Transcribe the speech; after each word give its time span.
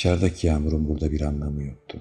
Dışarıdaki 0.00 0.46
yağmurun 0.46 0.88
burada 0.88 1.12
bir 1.12 1.20
anlamı 1.20 1.62
yoktu. 1.62 2.00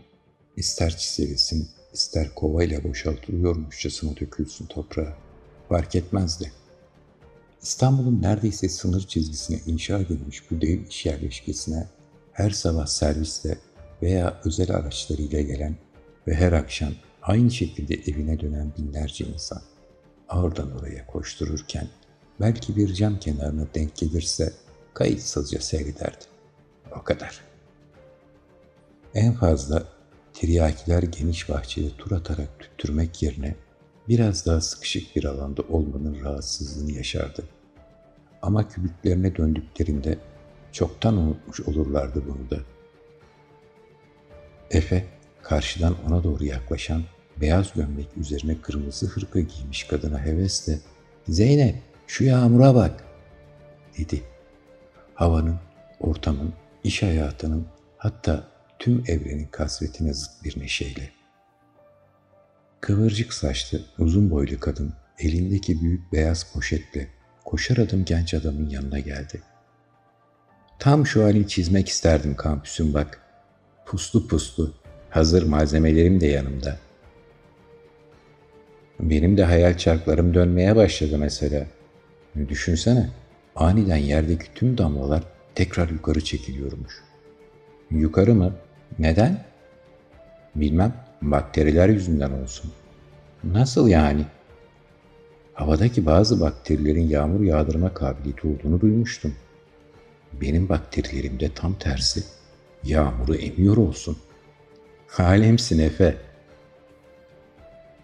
İster 0.57 0.97
çisebilsin, 0.97 1.69
ister 1.93 2.35
kovayla 2.35 2.83
boşaltılıyormuşçasına 2.83 4.15
dökülsün 4.19 4.65
toprağa. 4.65 5.17
Fark 5.69 5.95
etmezdi. 5.95 6.51
İstanbul'un 7.61 8.21
neredeyse 8.21 8.69
sınır 8.69 9.07
çizgisine 9.07 9.59
inşa 9.65 9.99
edilmiş 9.99 10.51
bu 10.51 10.61
dev 10.61 10.87
iş 10.89 11.05
yerleşkesine 11.05 11.87
her 12.31 12.49
sabah 12.49 12.85
servisle 12.85 13.57
veya 14.01 14.41
özel 14.45 14.71
araçlarıyla 14.71 15.41
gelen 15.41 15.75
ve 16.27 16.35
her 16.35 16.51
akşam 16.51 16.93
aynı 17.21 17.51
şekilde 17.51 17.95
evine 18.11 18.39
dönen 18.39 18.71
binlerce 18.77 19.25
insan 19.25 19.61
oradan 20.29 20.79
oraya 20.79 21.07
koştururken 21.07 21.87
belki 22.41 22.75
bir 22.75 22.93
cam 22.93 23.19
kenarına 23.19 23.67
denk 23.75 23.95
gelirse 23.95 24.53
kayıtsızca 24.93 25.61
seyrederdi. 25.61 26.25
O 26.99 27.03
kadar. 27.03 27.48
En 29.15 29.33
fazla 29.33 29.83
tiryakiler 30.33 31.03
geniş 31.03 31.49
bahçede 31.49 31.89
tur 31.97 32.11
atarak 32.11 32.59
tüttürmek 32.59 33.23
yerine 33.23 33.55
biraz 34.07 34.45
daha 34.45 34.61
sıkışık 34.61 35.15
bir 35.15 35.25
alanda 35.25 35.61
olmanın 35.61 36.23
rahatsızlığını 36.23 36.91
yaşardı. 36.91 37.43
Ama 38.41 38.67
kübüklerine 38.67 39.35
döndüklerinde 39.35 40.17
çoktan 40.71 41.17
unutmuş 41.17 41.59
olurlardı 41.59 42.23
bunu 42.27 42.49
da. 42.49 42.63
Efe 44.71 45.05
karşıdan 45.41 45.95
ona 46.07 46.23
doğru 46.23 46.45
yaklaşan 46.45 47.03
beyaz 47.41 47.73
gömlek 47.73 48.17
üzerine 48.17 48.61
kırmızı 48.61 49.05
hırka 49.05 49.39
giymiş 49.39 49.83
kadına 49.83 50.25
hevesle 50.25 50.79
''Zeynep 51.27 51.75
şu 52.07 52.23
yağmura 52.23 52.75
bak'' 52.75 53.03
dedi. 53.97 54.23
Havanın, 55.13 55.59
ortamın, 55.99 56.53
iş 56.83 57.03
hayatının 57.03 57.65
hatta 57.97 58.58
tüm 58.79 59.03
evrenin 59.07 59.47
kasvetine 59.51 60.13
zıt 60.13 60.43
bir 60.43 60.59
neşeyle. 60.59 61.09
Kıvırcık 62.81 63.33
saçlı, 63.33 63.81
uzun 63.97 64.31
boylu 64.31 64.59
kadın 64.59 64.93
elindeki 65.19 65.81
büyük 65.81 66.13
beyaz 66.13 66.53
poşetle 66.53 67.07
koşar 67.45 67.77
adım 67.77 68.05
genç 68.05 68.33
adamın 68.33 68.69
yanına 68.69 68.99
geldi. 68.99 69.41
Tam 70.79 71.07
şu 71.07 71.23
halini 71.23 71.47
çizmek 71.47 71.89
isterdim 71.89 72.35
kampüsün 72.35 72.93
bak. 72.93 73.21
Puslu 73.85 74.27
puslu, 74.27 74.73
hazır 75.09 75.43
malzemelerim 75.43 76.21
de 76.21 76.27
yanımda. 76.27 76.77
Benim 78.99 79.37
de 79.37 79.43
hayal 79.43 79.77
çarklarım 79.77 80.33
dönmeye 80.33 80.75
başladı 80.75 81.17
mesela. 81.17 81.65
Düşünsene, 82.47 83.09
aniden 83.55 83.97
yerdeki 83.97 84.53
tüm 84.55 84.77
damlalar 84.77 85.23
tekrar 85.55 85.89
yukarı 85.89 86.23
çekiliyormuş. 86.23 86.93
Yukarı 87.91 88.35
mı? 88.35 88.53
Neden? 88.99 89.43
Bilmem, 90.55 90.93
bakteriler 91.21 91.89
yüzünden 91.89 92.31
olsun. 92.31 92.71
Nasıl 93.43 93.87
yani? 93.87 94.25
Havadaki 95.53 96.05
bazı 96.05 96.41
bakterilerin 96.41 97.07
yağmur 97.07 97.41
yağdırma 97.41 97.93
kabiliyeti 97.93 98.47
olduğunu 98.47 98.81
duymuştum. 98.81 99.35
Benim 100.41 100.69
bakterilerimde 100.69 101.53
tam 101.53 101.73
tersi. 101.73 102.23
Yağmuru 102.83 103.35
emiyor 103.35 103.77
olsun. 103.77 104.17
Halemsin 105.07 105.79
Efe. 105.79 106.17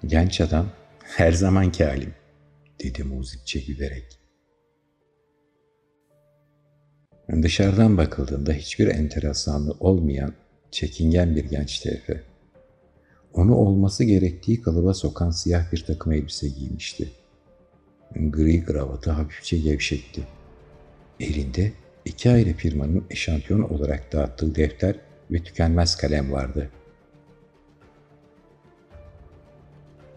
Genç 0.05 0.41
adam 0.41 0.69
her 1.03 1.31
zamanki 1.31 1.85
halim 1.85 2.13
dedi 2.83 3.03
muzipçe 3.03 3.59
gülerek. 3.59 4.19
Dışarıdan 7.41 7.97
bakıldığında 7.97 8.53
hiçbir 8.53 8.87
enteresanlığı 8.87 9.75
olmayan 9.79 10.33
çekingen 10.71 11.35
bir 11.35 11.45
gençti 11.45 11.89
Efe. 11.89 12.23
Onu 13.33 13.55
olması 13.55 14.03
gerektiği 14.03 14.61
kalıba 14.61 14.93
sokan 14.93 15.31
siyah 15.31 15.71
bir 15.71 15.83
takım 15.85 16.11
elbise 16.11 16.47
giymişti. 16.47 17.09
Gri 18.15 18.65
kravatı 18.65 19.11
hafifçe 19.11 19.57
gevşekti. 19.57 20.23
Elinde 21.19 21.71
iki 22.05 22.31
ayrı 22.31 22.53
firmanın 22.53 23.03
eşantiyon 23.09 23.61
olarak 23.61 24.13
dağıttığı 24.13 24.55
defter 24.55 24.95
ve 25.31 25.43
tükenmez 25.43 25.97
kalem 25.97 26.31
vardı. 26.31 26.69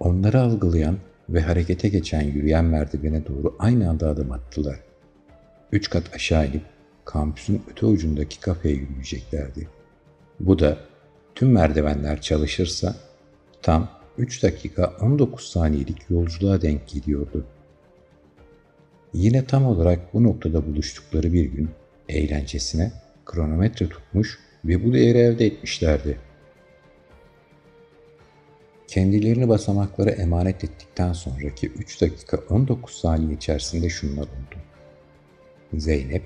Onları 0.01 0.41
algılayan 0.41 0.99
ve 1.29 1.41
harekete 1.41 1.89
geçen 1.89 2.23
yürüyen 2.23 2.65
merdivene 2.65 3.27
doğru 3.27 3.57
aynı 3.59 3.91
anda 3.91 4.09
adım 4.09 4.33
attılar. 4.33 4.81
Üç 5.73 5.91
kat 5.91 6.15
aşağı 6.15 6.47
inip 6.47 6.65
kampüsün 7.05 7.63
öte 7.71 7.87
ucundaki 7.87 8.41
kafeye 8.41 8.75
yürüyeceklerdi. 8.75 9.69
Bu 10.41 10.59
da 10.59 10.79
tüm 11.35 11.53
merdivenler 11.53 12.21
çalışırsa 12.21 12.97
tam 13.63 13.89
3 14.19 14.43
dakika 14.43 14.97
19 15.01 15.49
saniyelik 15.49 16.11
yolculuğa 16.11 16.63
denk 16.63 16.89
geliyordu. 16.89 17.47
Yine 19.13 19.45
tam 19.45 19.67
olarak 19.67 20.15
bu 20.15 20.23
noktada 20.23 20.67
buluştukları 20.67 21.33
bir 21.33 21.45
gün 21.45 21.71
eğlencesine 22.09 22.93
kronometre 23.27 23.89
tutmuş 23.89 24.39
ve 24.65 24.85
bu 24.85 24.95
değeri 24.95 25.19
elde 25.19 25.47
etmişlerdi. 25.47 26.19
Kendilerini 28.89 29.49
basamaklara 29.49 30.11
emanet 30.11 30.65
ettikten 30.65 31.13
sonraki 31.13 31.69
3 31.69 32.03
dakika 32.03 32.37
19 32.51 32.95
saniye 32.95 33.33
içerisinde 33.33 33.89
şunlar 33.89 34.23
oldu. 34.23 34.57
Zeynep 35.75 36.23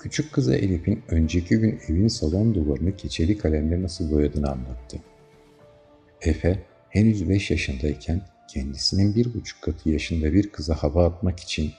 Küçük 0.00 0.32
kızı 0.32 0.54
Elif'in 0.54 1.02
önceki 1.08 1.58
gün 1.58 1.80
evin 1.88 2.08
salon 2.08 2.54
duvarını 2.54 2.96
keçeli 2.96 3.38
kalemle 3.38 3.82
nasıl 3.82 4.10
boyadığını 4.10 4.50
anlattı. 4.50 4.98
Efe 6.20 6.62
henüz 6.88 7.28
beş 7.28 7.50
yaşındayken 7.50 8.22
kendisinin 8.48 9.14
bir 9.14 9.34
buçuk 9.34 9.62
katı 9.62 9.90
yaşında 9.90 10.32
bir 10.32 10.50
kıza 10.50 10.74
hava 10.74 11.06
atmak 11.06 11.40
için 11.40 11.72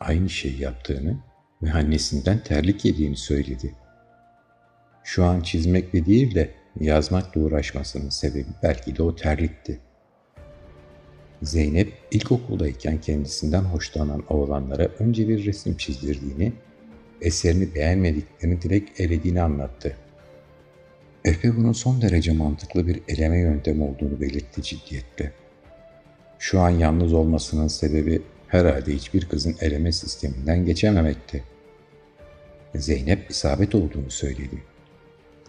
aynı 0.00 0.30
şeyi 0.30 0.60
yaptığını 0.60 1.16
ve 1.62 1.72
annesinden 1.72 2.42
terlik 2.44 2.84
yediğini 2.84 3.16
söyledi. 3.16 3.74
Şu 5.04 5.24
an 5.24 5.40
çizmekle 5.40 6.06
değil 6.06 6.34
de 6.34 6.50
yazmakla 6.80 7.40
uğraşmasının 7.40 8.08
sebebi 8.08 8.50
belki 8.62 8.96
de 8.96 9.02
o 9.02 9.16
terlikti. 9.16 9.80
Zeynep 11.42 11.92
ilkokuldayken 12.10 13.00
kendisinden 13.00 13.62
hoşlanan 13.62 14.22
oğlanlara 14.28 14.88
önce 14.98 15.28
bir 15.28 15.44
resim 15.44 15.76
çizdirdiğini 15.76 16.52
eserini 17.22 17.74
beğenmediklerini 17.74 18.62
direkt 18.62 19.00
elediğini 19.00 19.42
anlattı. 19.42 19.96
Efe 21.24 21.56
bunun 21.56 21.72
son 21.72 22.02
derece 22.02 22.32
mantıklı 22.32 22.86
bir 22.86 23.00
eleme 23.08 23.38
yöntemi 23.38 23.82
olduğunu 23.84 24.20
belirtti 24.20 24.62
ciddiyetle. 24.62 25.32
Şu 26.38 26.60
an 26.60 26.70
yalnız 26.70 27.12
olmasının 27.12 27.68
sebebi 27.68 28.22
herhalde 28.48 28.94
hiçbir 28.94 29.28
kızın 29.28 29.56
eleme 29.60 29.92
sisteminden 29.92 30.66
geçememekti. 30.66 31.44
Zeynep 32.74 33.30
isabet 33.30 33.74
olduğunu 33.74 34.10
söyledi. 34.10 34.62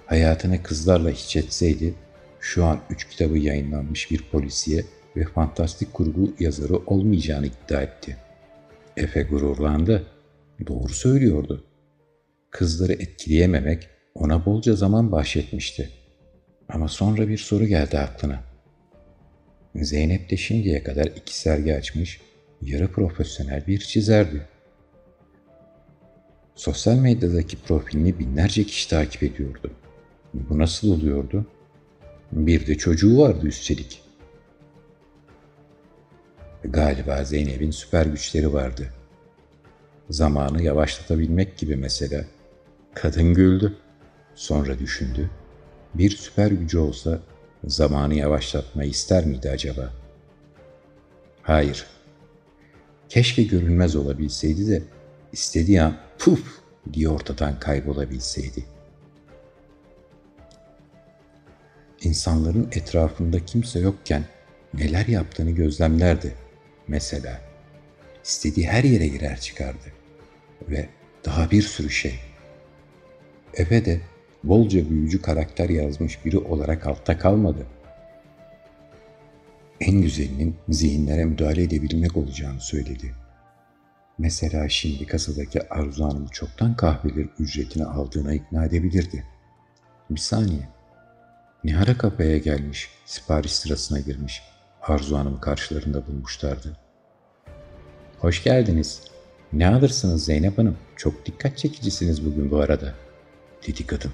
Hayatını 0.06 0.64
kızlarla 0.64 1.10
hiç 1.10 1.36
etseydi, 1.36 1.94
şu 2.40 2.66
an 2.66 2.80
üç 2.90 3.10
kitabı 3.10 3.38
yayınlanmış 3.38 4.12
bir 4.12 4.24
polisiye 4.32 4.84
ve 5.18 5.24
fantastik 5.24 5.94
kurgu 5.94 6.34
yazarı 6.40 6.78
olmayacağını 6.78 7.46
iddia 7.46 7.82
etti. 7.82 8.18
Efe 8.98 9.24
gururlandı. 9.24 10.13
Doğru 10.68 10.94
söylüyordu. 10.94 11.66
Kızları 12.52 12.94
etkileyememek 12.94 13.90
ona 14.16 14.46
bolca 14.46 14.76
zaman 14.76 15.12
bahşetmişti. 15.12 15.90
Ama 16.70 16.88
sonra 16.88 17.28
bir 17.28 17.38
soru 17.38 17.66
geldi 17.66 18.00
aklına. 18.00 18.44
Zeynep 19.76 20.30
de 20.30 20.38
şimdiye 20.38 20.84
kadar 20.84 21.06
iki 21.06 21.40
sergi 21.40 21.76
açmış, 21.76 22.22
yarı 22.62 22.92
profesyonel 22.92 23.68
bir 23.68 23.80
çizerdi. 23.80 24.48
Sosyal 26.56 26.96
medyadaki 26.96 27.58
profilini 27.58 28.20
binlerce 28.20 28.64
kişi 28.64 28.90
takip 28.90 29.24
ediyordu. 29.24 29.72
Bu 30.34 30.60
nasıl 30.60 30.92
oluyordu? 30.92 31.46
Bir 32.32 32.68
de 32.68 32.76
çocuğu 32.76 33.18
vardı 33.18 33.48
üstelik. 33.48 34.02
Galiba 36.64 37.24
Zeynep'in 37.24 37.72
süper 37.72 38.06
güçleri 38.06 38.54
vardı.'' 38.54 39.03
Zamanı 40.10 40.64
yavaşlatabilmek 40.64 41.58
gibi 41.58 41.76
mesela. 41.76 42.26
Kadın 42.94 43.34
güldü. 43.34 43.78
Sonra 44.36 44.80
düşündü. 44.80 45.30
Bir 45.94 46.10
süper 46.10 46.52
gücü 46.52 46.78
olsa 46.78 47.20
zamanı 47.64 48.16
yavaşlatmayı 48.16 48.90
ister 48.90 49.26
miydi 49.26 49.50
acaba? 49.50 49.94
Hayır. 51.42 51.86
Keşke 53.10 53.44
görünmez 53.44 53.96
olabilseydi 53.96 54.68
de 54.68 54.84
istediği 55.32 55.82
an 55.82 55.98
puf 56.20 56.60
diye 56.94 57.10
ortadan 57.10 57.60
kaybolabilseydi. 57.60 58.66
İnsanların 62.02 62.68
etrafında 62.72 63.46
kimse 63.46 63.80
yokken 63.80 64.26
neler 64.74 65.08
yaptığını 65.08 65.52
gözlemlerdi 65.52 66.36
mesela. 66.88 67.53
İstediği 68.24 68.68
her 68.68 68.84
yere 68.84 69.08
girer 69.08 69.40
çıkardı 69.40 69.86
ve 70.70 70.90
daha 71.26 71.52
bir 71.52 71.62
sürü 71.62 71.90
şey. 71.90 72.20
Efe 73.54 73.86
de 73.86 74.02
bolca 74.44 74.90
büyücü 74.90 75.22
karakter 75.22 75.70
yazmış 75.70 76.26
biri 76.26 76.38
olarak 76.38 76.88
altta 76.88 77.18
kalmadı. 77.18 77.68
En 79.80 80.02
güzelinin 80.02 80.56
zihinlere 80.70 81.26
müdahale 81.26 81.64
edebilmek 81.64 82.18
olacağını 82.18 82.62
söyledi. 82.62 83.14
Mesela 84.18 84.70
şimdi 84.70 85.06
kasadaki 85.06 85.70
Arzu 85.70 86.06
Hanım'ı 86.06 86.28
çoktan 86.28 86.76
kahveler 86.76 87.28
ücretini 87.40 87.86
aldığına 87.86 88.34
ikna 88.34 88.66
edebilirdi. 88.66 89.24
Bir 90.10 90.20
saniye. 90.20 90.70
Nihara 91.64 91.98
kapıya 91.98 92.38
gelmiş, 92.38 92.90
sipariş 93.06 93.52
sırasına 93.56 94.00
girmiş. 94.00 94.42
Arzu 94.82 95.18
Hanım'ı 95.18 95.42
karşılarında 95.42 96.08
bulmuşlardı. 96.08 96.78
Hoş 98.24 98.44
geldiniz. 98.44 99.02
Ne 99.54 99.68
alırsınız 99.68 100.26
Zeynep 100.26 100.58
Hanım? 100.58 100.78
Çok 100.96 101.26
dikkat 101.26 101.58
çekicisiniz 101.58 102.26
bugün 102.26 102.52
bu 102.52 102.58
arada, 102.58 102.94
dedi 103.68 103.88
kadın. 103.88 104.12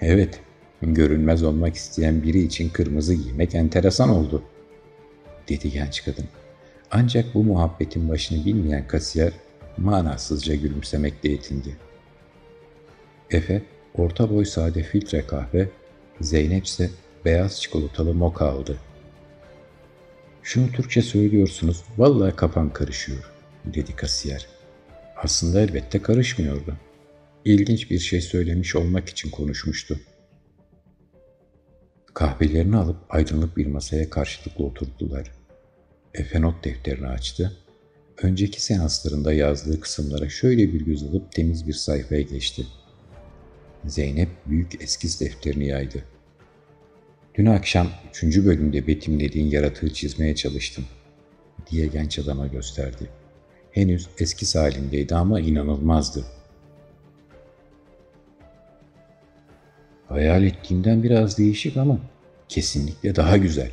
Evet, 0.00 0.40
görünmez 0.82 1.42
olmak 1.42 1.74
isteyen 1.74 2.22
biri 2.22 2.42
için 2.42 2.68
kırmızı 2.68 3.14
giymek 3.14 3.54
enteresan 3.54 4.08
oldu, 4.08 4.42
dedi 5.48 5.70
genç 5.70 6.04
kadın. 6.04 6.24
Ancak 6.90 7.34
bu 7.34 7.44
muhabbetin 7.44 8.08
başını 8.08 8.44
bilmeyen 8.44 8.86
kasiyer 8.86 9.32
manasızca 9.76 10.54
gülümsemekle 10.54 11.28
yetindi. 11.28 11.76
Efe, 13.30 13.62
orta 13.94 14.30
boy 14.30 14.44
sade 14.44 14.82
filtre 14.82 15.26
kahve, 15.26 15.68
Zeynep 16.20 16.66
ise 16.66 16.90
beyaz 17.24 17.60
çikolatalı 17.60 18.14
moka 18.14 18.46
aldı. 18.46 18.76
Şunu 20.42 20.72
Türkçe 20.72 21.02
söylüyorsunuz, 21.02 21.84
vallahi 21.98 22.36
kafam 22.36 22.72
karışıyor, 22.72 23.30
dedi 23.64 23.96
kasiyer. 23.96 24.46
Aslında 25.16 25.60
elbette 25.60 26.02
karışmıyordu. 26.02 26.76
İlginç 27.44 27.90
bir 27.90 27.98
şey 27.98 28.20
söylemiş 28.20 28.76
olmak 28.76 29.08
için 29.08 29.30
konuşmuştu. 29.30 30.00
Kahvelerini 32.14 32.76
alıp 32.76 32.96
aydınlık 33.08 33.56
bir 33.56 33.66
masaya 33.66 34.10
karşılıklı 34.10 34.64
oturdular. 34.64 35.32
Efe 36.14 36.40
not 36.40 36.64
defterini 36.64 37.06
açtı. 37.06 37.56
Önceki 38.22 38.62
seanslarında 38.62 39.32
yazdığı 39.32 39.80
kısımlara 39.80 40.28
şöyle 40.28 40.72
bir 40.72 40.80
göz 40.80 41.02
alıp 41.02 41.32
temiz 41.32 41.68
bir 41.68 41.72
sayfaya 41.72 42.22
geçti. 42.22 42.66
Zeynep 43.84 44.28
büyük 44.46 44.82
eskiz 44.82 45.20
defterini 45.20 45.66
yaydı. 45.66 46.04
Dün 47.34 47.46
akşam 47.46 47.88
üçüncü 48.10 48.46
bölümde 48.46 48.86
betimlediğin 48.86 49.50
yaratığı 49.50 49.92
çizmeye 49.92 50.34
çalıştım, 50.34 50.84
diye 51.70 51.86
genç 51.86 52.18
adama 52.18 52.46
gösterdi. 52.46 53.08
Henüz 53.70 54.08
eskiz 54.18 54.54
halindeydi 54.54 55.14
ama 55.14 55.40
inanılmazdı. 55.40 56.24
Hayal 60.08 60.44
ettiğimden 60.44 61.02
biraz 61.02 61.38
değişik 61.38 61.76
ama 61.76 61.98
kesinlikle 62.48 63.16
daha 63.16 63.36
güzel. 63.36 63.70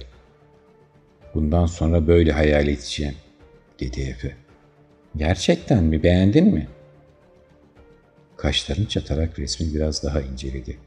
Bundan 1.33 1.65
sonra 1.65 2.07
böyle 2.07 2.31
hayal 2.31 2.67
edeceğim, 2.67 3.15
dedi 3.79 4.01
Efe. 4.01 4.35
Gerçekten 5.15 5.83
mi, 5.83 6.03
beğendin 6.03 6.45
mi? 6.53 6.67
Kaşların 8.38 8.85
çatarak 8.85 9.39
resmi 9.39 9.73
biraz 9.73 10.03
daha 10.03 10.21
inceledi. 10.21 10.77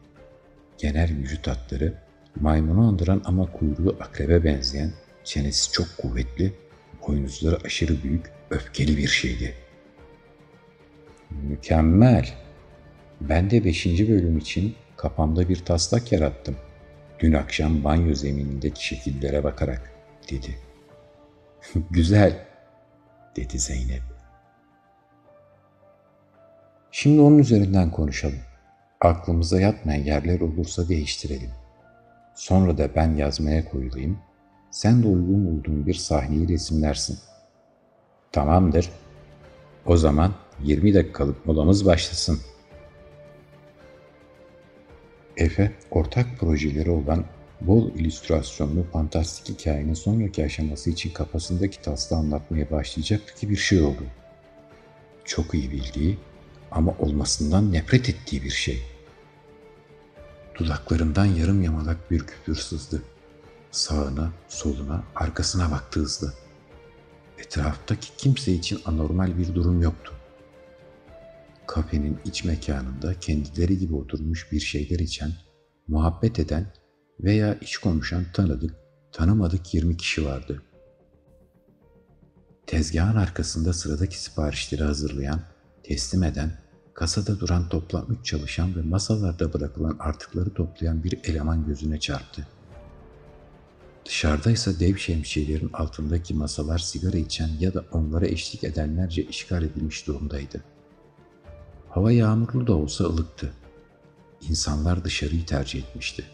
Genel 0.78 1.10
vücut 1.16 1.46
hatları, 1.46 1.94
maymunu 2.40 2.88
andıran 2.88 3.22
ama 3.24 3.52
kuyruğu 3.52 3.96
akrebe 4.00 4.44
benzeyen, 4.44 4.92
çenesi 5.24 5.72
çok 5.72 5.86
kuvvetli, 5.98 6.52
boynuzları 7.08 7.58
aşırı 7.64 8.02
büyük, 8.02 8.30
öfkeli 8.50 8.96
bir 8.96 9.08
şeydi. 9.08 9.54
Mükemmel. 11.30 12.28
Ben 13.20 13.50
de 13.50 13.64
beşinci 13.64 14.08
bölüm 14.08 14.38
için 14.38 14.74
kafamda 14.96 15.48
bir 15.48 15.64
taslak 15.64 16.12
yarattım. 16.12 16.56
Dün 17.20 17.32
akşam 17.32 17.84
banyo 17.84 18.14
zeminindeki 18.14 18.86
şekillere 18.86 19.44
bakarak 19.44 19.92
dedi. 20.30 20.58
Güzel 21.90 22.46
dedi 23.36 23.58
Zeynep. 23.58 24.02
Şimdi 26.90 27.20
onun 27.20 27.38
üzerinden 27.38 27.90
konuşalım. 27.90 28.40
Aklımıza 29.00 29.60
yatmayan 29.60 30.04
yerler 30.04 30.40
olursa 30.40 30.88
değiştirelim. 30.88 31.50
Sonra 32.42 32.78
da 32.78 32.94
ben 32.94 33.14
yazmaya 33.14 33.64
koyulayım. 33.64 34.18
Sen 34.70 35.02
de 35.02 35.06
uygun 35.06 35.46
bulduğun 35.46 35.86
bir 35.86 35.94
sahneyi 35.94 36.48
resimlersin. 36.48 37.18
Tamamdır. 38.32 38.90
O 39.86 39.96
zaman 39.96 40.34
20 40.62 40.94
dakikalık 40.94 41.46
molamız 41.46 41.86
başlasın. 41.86 42.40
Efe, 45.36 45.72
ortak 45.90 46.26
projeleri 46.40 46.90
olan 46.90 47.24
bol 47.60 47.90
illüstrasyonlu 47.90 48.82
fantastik 48.92 49.58
hikayenin 49.58 49.94
sonraki 49.94 50.44
aşaması 50.44 50.90
için 50.90 51.10
kafasındaki 51.10 51.82
tasla 51.82 52.16
anlatmaya 52.16 52.70
başlayacaktı 52.70 53.34
ki 53.34 53.50
bir 53.50 53.56
şey 53.56 53.82
oldu. 53.82 54.02
Çok 55.24 55.54
iyi 55.54 55.70
bildiği 55.70 56.18
ama 56.70 56.94
olmasından 56.98 57.72
nefret 57.72 58.08
ettiği 58.08 58.42
bir 58.42 58.50
şey. 58.50 58.91
Dudaklarından 60.58 61.24
yarım 61.24 61.62
yamalak 61.62 62.10
bir 62.10 62.18
küfür 62.18 62.54
sızdı. 62.54 63.02
Sağına, 63.70 64.32
soluna, 64.48 65.04
arkasına 65.14 65.70
baktı 65.70 66.00
hızlı. 66.00 66.32
Etraftaki 67.38 68.16
kimse 68.16 68.52
için 68.52 68.80
anormal 68.84 69.38
bir 69.38 69.54
durum 69.54 69.82
yoktu. 69.82 70.12
Kafenin 71.66 72.18
iç 72.24 72.44
mekanında 72.44 73.20
kendileri 73.20 73.78
gibi 73.78 73.94
oturmuş 73.94 74.52
bir 74.52 74.60
şeyler 74.60 74.98
içen, 74.98 75.32
muhabbet 75.88 76.38
eden 76.38 76.72
veya 77.20 77.54
iş 77.54 77.78
konuşan 77.78 78.24
tanıdık, 78.34 78.74
tanımadık 79.12 79.74
20 79.74 79.96
kişi 79.96 80.24
vardı. 80.24 80.62
Tezgahın 82.66 83.16
arkasında 83.16 83.72
sıradaki 83.72 84.22
siparişleri 84.22 84.82
hazırlayan, 84.82 85.40
teslim 85.82 86.22
eden, 86.22 86.58
kasada 86.94 87.40
duran 87.40 87.68
toplam 87.68 88.06
3 88.20 88.26
çalışan 88.26 88.76
ve 88.76 88.82
masalarda 88.82 89.52
bırakılan 89.52 89.96
artıkları 89.98 90.50
toplayan 90.50 91.04
bir 91.04 91.20
eleman 91.24 91.66
gözüne 91.66 92.00
çarptı. 92.00 92.46
Dışarıda 94.06 94.50
ise 94.50 94.80
dev 94.80 94.96
şemsiyelerin 94.96 95.70
altındaki 95.72 96.34
masalar 96.34 96.78
sigara 96.78 97.16
içen 97.16 97.50
ya 97.60 97.74
da 97.74 97.84
onlara 97.92 98.26
eşlik 98.26 98.64
edenlerce 98.64 99.24
işgal 99.24 99.62
edilmiş 99.62 100.06
durumdaydı. 100.06 100.64
Hava 101.88 102.12
yağmurlu 102.12 102.66
da 102.66 102.74
olsa 102.74 103.04
ılıktı. 103.04 103.52
İnsanlar 104.48 105.04
dışarıyı 105.04 105.46
tercih 105.46 105.82
etmişti. 105.82 106.24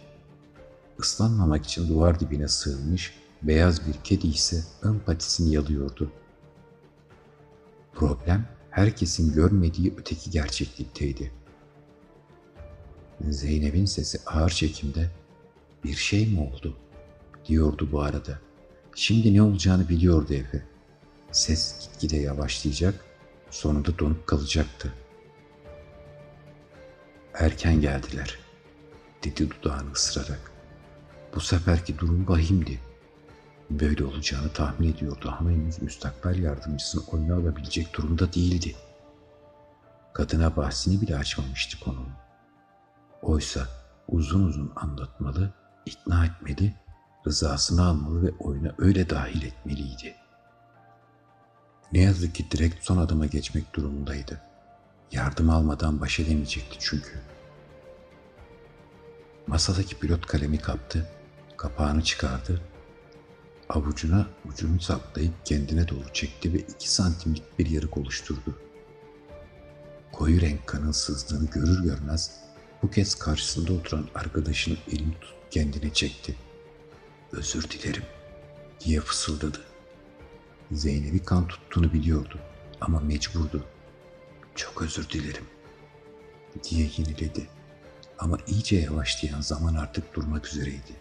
Islanmamak 0.99 1.65
için 1.65 1.88
duvar 1.88 2.21
dibine 2.21 2.49
sığınmış, 2.49 3.15
beyaz 3.43 3.87
bir 3.87 3.95
kedi 4.05 4.27
ise 4.27 4.65
ön 4.83 4.99
patisini 4.99 5.55
yalıyordu. 5.55 6.12
Problem 7.93 8.58
herkesin 8.71 9.33
görmediği 9.33 9.95
öteki 9.97 10.31
gerçeklikteydi. 10.31 11.33
Zeynep'in 13.21 13.85
sesi 13.85 14.19
ağır 14.27 14.51
çekimde 14.51 15.11
bir 15.85 15.95
şey 15.95 16.27
mi 16.27 16.41
oldu 16.41 16.77
diyordu 17.49 17.89
bu 17.93 18.03
arada. 18.03 18.39
Şimdi 18.95 19.35
ne 19.35 19.43
olacağını 19.43 19.89
biliyordu 19.89 20.35
Efe. 20.35 20.63
Ses 21.33 21.89
gitgide 21.89 22.17
yavaşlayacak, 22.17 23.05
sonunda 23.51 23.99
donup 23.99 24.27
kalacaktı. 24.27 24.95
Erken 27.35 27.81
geldiler, 27.81 28.39
dedi 29.25 29.51
dudağını 29.51 29.93
ısırarak. 29.93 30.53
Bu 31.35 31.41
seferki 31.41 31.99
durum 31.99 32.29
vahimdi. 32.29 32.88
Böyle 33.71 34.05
olacağını 34.05 34.53
tahmin 34.53 34.93
ediyordu 34.93 35.35
ama 35.39 35.51
henüz 35.51 35.83
müstakbel 35.83 36.39
yardımcısını 36.39 37.03
oyuna 37.13 37.35
alabilecek 37.35 37.95
durumda 37.95 38.33
değildi. 38.33 38.77
Kadına 40.13 40.57
bahsini 40.57 41.01
bile 41.01 41.17
açmamıştı 41.17 41.81
konunun. 41.81 42.13
Oysa 43.23 43.67
uzun 44.09 44.45
uzun 44.45 44.73
anlatmalı, 44.77 45.53
ikna 45.87 46.27
etmeli, 46.27 46.75
rızasını 47.27 47.87
almalı 47.87 48.27
ve 48.27 48.31
oyuna 48.39 48.75
öyle 48.79 49.11
dahil 49.11 49.43
etmeliydi. 49.43 50.15
Ne 51.93 52.01
yazık 52.01 52.35
ki 52.35 52.51
direkt 52.51 52.85
son 52.85 52.97
adıma 52.97 53.27
geçmek 53.27 53.75
durumundaydı. 53.75 54.41
Yardım 55.13 55.51
almadan 55.51 56.01
baş 56.01 56.21
edemeyecekti 56.21 56.77
çünkü. 56.81 57.21
Masadaki 59.47 59.99
pilot 59.99 60.27
kalemi 60.27 60.59
kaptı, 60.59 61.09
kapağını 61.57 62.03
çıkardı, 62.03 62.61
avucuna 63.69 64.27
ucunu 64.45 64.81
saplayıp 64.81 65.33
kendine 65.45 65.89
doğru 65.89 66.13
çekti 66.13 66.53
ve 66.53 66.59
iki 66.59 66.91
santimlik 66.91 67.59
bir 67.59 67.67
yarık 67.67 67.97
oluşturdu. 67.97 68.59
Koyu 70.13 70.41
renk 70.41 70.67
kanın 70.67 70.93
sızdığını 70.93 71.51
görür 71.51 71.83
görmez 71.83 72.41
bu 72.83 72.91
kez 72.91 73.15
karşısında 73.15 73.73
oturan 73.73 74.09
arkadaşının 74.15 74.79
elini 74.93 75.21
tutup 75.21 75.53
kendine 75.53 75.93
çekti. 75.93 76.37
Özür 77.33 77.71
dilerim 77.71 78.05
diye 78.81 79.01
fısıldadı. 79.01 79.61
Zeynep'i 80.73 81.25
kan 81.25 81.49
tuttuğunu 81.49 81.93
biliyordu 81.93 82.39
ama 82.81 83.01
mecburdu. 83.01 83.65
Çok 84.55 84.83
özür 84.83 85.09
dilerim 85.09 85.45
diye 86.65 86.91
yeniledi. 86.97 87.49
Ama 88.19 88.39
iyice 88.47 88.77
yavaşlayan 88.77 89.41
zaman 89.41 89.75
artık 89.75 90.15
durmak 90.15 90.49
üzereydi. 90.49 90.97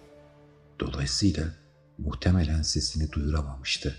Dolayısıyla 0.80 1.44
muhtemelen 1.98 2.62
sesini 2.62 3.12
duyuramamıştı. 3.12 3.96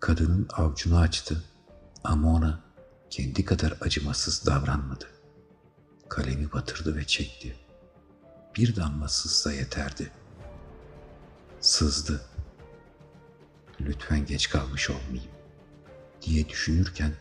Kadının 0.00 0.48
avcunu 0.52 0.98
açtı 0.98 1.44
ama 2.04 2.34
ona 2.34 2.60
kendi 3.10 3.44
kadar 3.44 3.74
acımasız 3.80 4.46
davranmadı. 4.46 5.06
Kalemi 6.08 6.52
batırdı 6.52 6.96
ve 6.96 7.06
çekti. 7.06 7.56
Bir 8.56 8.76
damla 8.76 9.08
sızsa 9.08 9.52
yeterdi. 9.52 10.10
Sızdı. 11.60 12.20
Lütfen 13.80 14.26
geç 14.26 14.50
kalmış 14.50 14.90
olmayayım 14.90 15.32
diye 16.22 16.48
düşünürken 16.48 17.12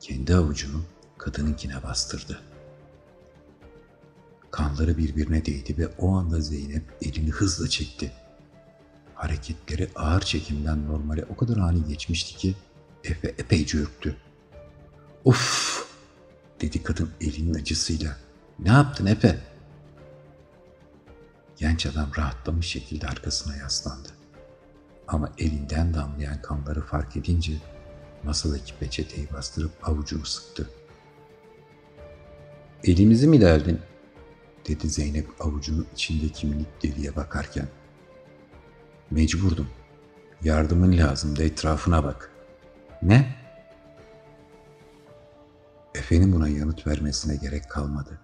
kendi 0.00 0.34
avucunu 0.34 0.84
kadınınkine 1.18 1.82
bastırdı. 1.82 2.40
Kanları 4.50 4.98
birbirine 4.98 5.44
değdi 5.44 5.78
ve 5.78 5.88
o 5.88 6.16
anda 6.16 6.40
Zeynep 6.40 6.84
elini 7.02 7.30
hızla 7.30 7.68
çekti. 7.68 8.12
Hareketleri 9.22 9.88
ağır 9.96 10.20
çekimden 10.20 10.86
normale 10.86 11.24
o 11.24 11.36
kadar 11.36 11.56
ani 11.56 11.84
geçmişti 11.84 12.36
ki 12.36 12.54
Efe 13.04 13.28
epeyce 13.28 13.78
ürktü. 13.78 14.16
Uf! 15.24 15.86
dedi 16.60 16.82
kadın 16.82 17.10
elinin 17.20 17.54
acısıyla. 17.54 18.16
Ne 18.58 18.68
yaptın 18.68 19.06
Efe? 19.06 19.38
Genç 21.56 21.86
adam 21.86 22.10
rahatlamış 22.18 22.66
şekilde 22.66 23.06
arkasına 23.06 23.56
yaslandı. 23.56 24.08
Ama 25.08 25.32
elinden 25.38 25.94
damlayan 25.94 26.42
kanları 26.42 26.82
fark 26.82 27.16
edince 27.16 27.52
masadaki 28.24 28.74
peçeteyi 28.78 29.28
bastırıp 29.32 29.88
avucunu 29.88 30.24
sıktı. 30.24 30.70
Elimizi 32.84 33.28
mi 33.28 33.40
derdin? 33.40 33.80
dedi 34.68 34.88
Zeynep 34.88 35.28
avucunun 35.40 35.86
içindeki 35.94 36.46
minik 36.46 36.82
deliğe 36.82 37.16
bakarken. 37.16 37.68
Mecburdum. 39.12 39.68
Yardımın 40.42 40.98
lazımdı 40.98 41.44
etrafına 41.44 42.04
bak. 42.04 42.30
Ne? 43.02 43.34
Efe'nin 45.94 46.32
buna 46.32 46.48
yanıt 46.48 46.86
vermesine 46.86 47.36
gerek 47.36 47.70
kalmadı. 47.70 48.20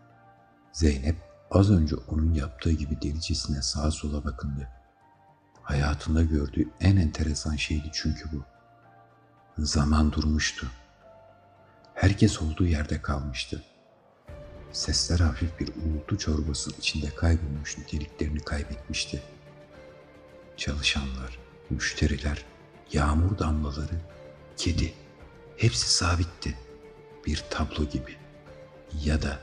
Zeynep 0.72 1.16
az 1.50 1.70
önce 1.70 1.96
onun 1.96 2.34
yaptığı 2.34 2.72
gibi 2.72 3.02
delicesine 3.02 3.62
sağa 3.62 3.90
sola 3.90 4.24
bakındı. 4.24 4.68
Hayatında 5.62 6.22
gördüğü 6.22 6.68
en 6.80 6.96
enteresan 6.96 7.56
şeydi 7.56 7.90
çünkü 7.92 8.24
bu. 8.32 8.44
Zaman 9.64 10.12
durmuştu. 10.12 10.66
Herkes 11.94 12.42
olduğu 12.42 12.66
yerde 12.66 13.02
kalmıştı. 13.02 13.62
Sesler 14.72 15.18
hafif 15.18 15.60
bir 15.60 15.68
uğultu 15.68 16.18
çorbası 16.18 16.70
içinde 16.78 17.14
kaybolmuş 17.14 17.78
niteliklerini 17.78 18.40
kaybetmişti. 18.40 19.22
Çalışanlar, 20.58 21.38
müşteriler, 21.70 22.44
yağmur 22.92 23.38
damlaları, 23.38 24.00
kedi 24.56 24.92
hepsi 25.56 25.94
sabitti. 25.94 26.54
Bir 27.26 27.44
tablo 27.50 27.84
gibi. 27.84 28.16
Ya 29.04 29.22
da 29.22 29.40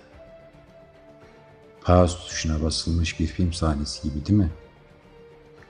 pause 1.82 2.18
tuşuna 2.18 2.64
basılmış 2.64 3.20
bir 3.20 3.28
film 3.28 3.54
sahnesi 3.54 4.10
gibi 4.10 4.26
değil 4.26 4.40
mi? 4.40 4.52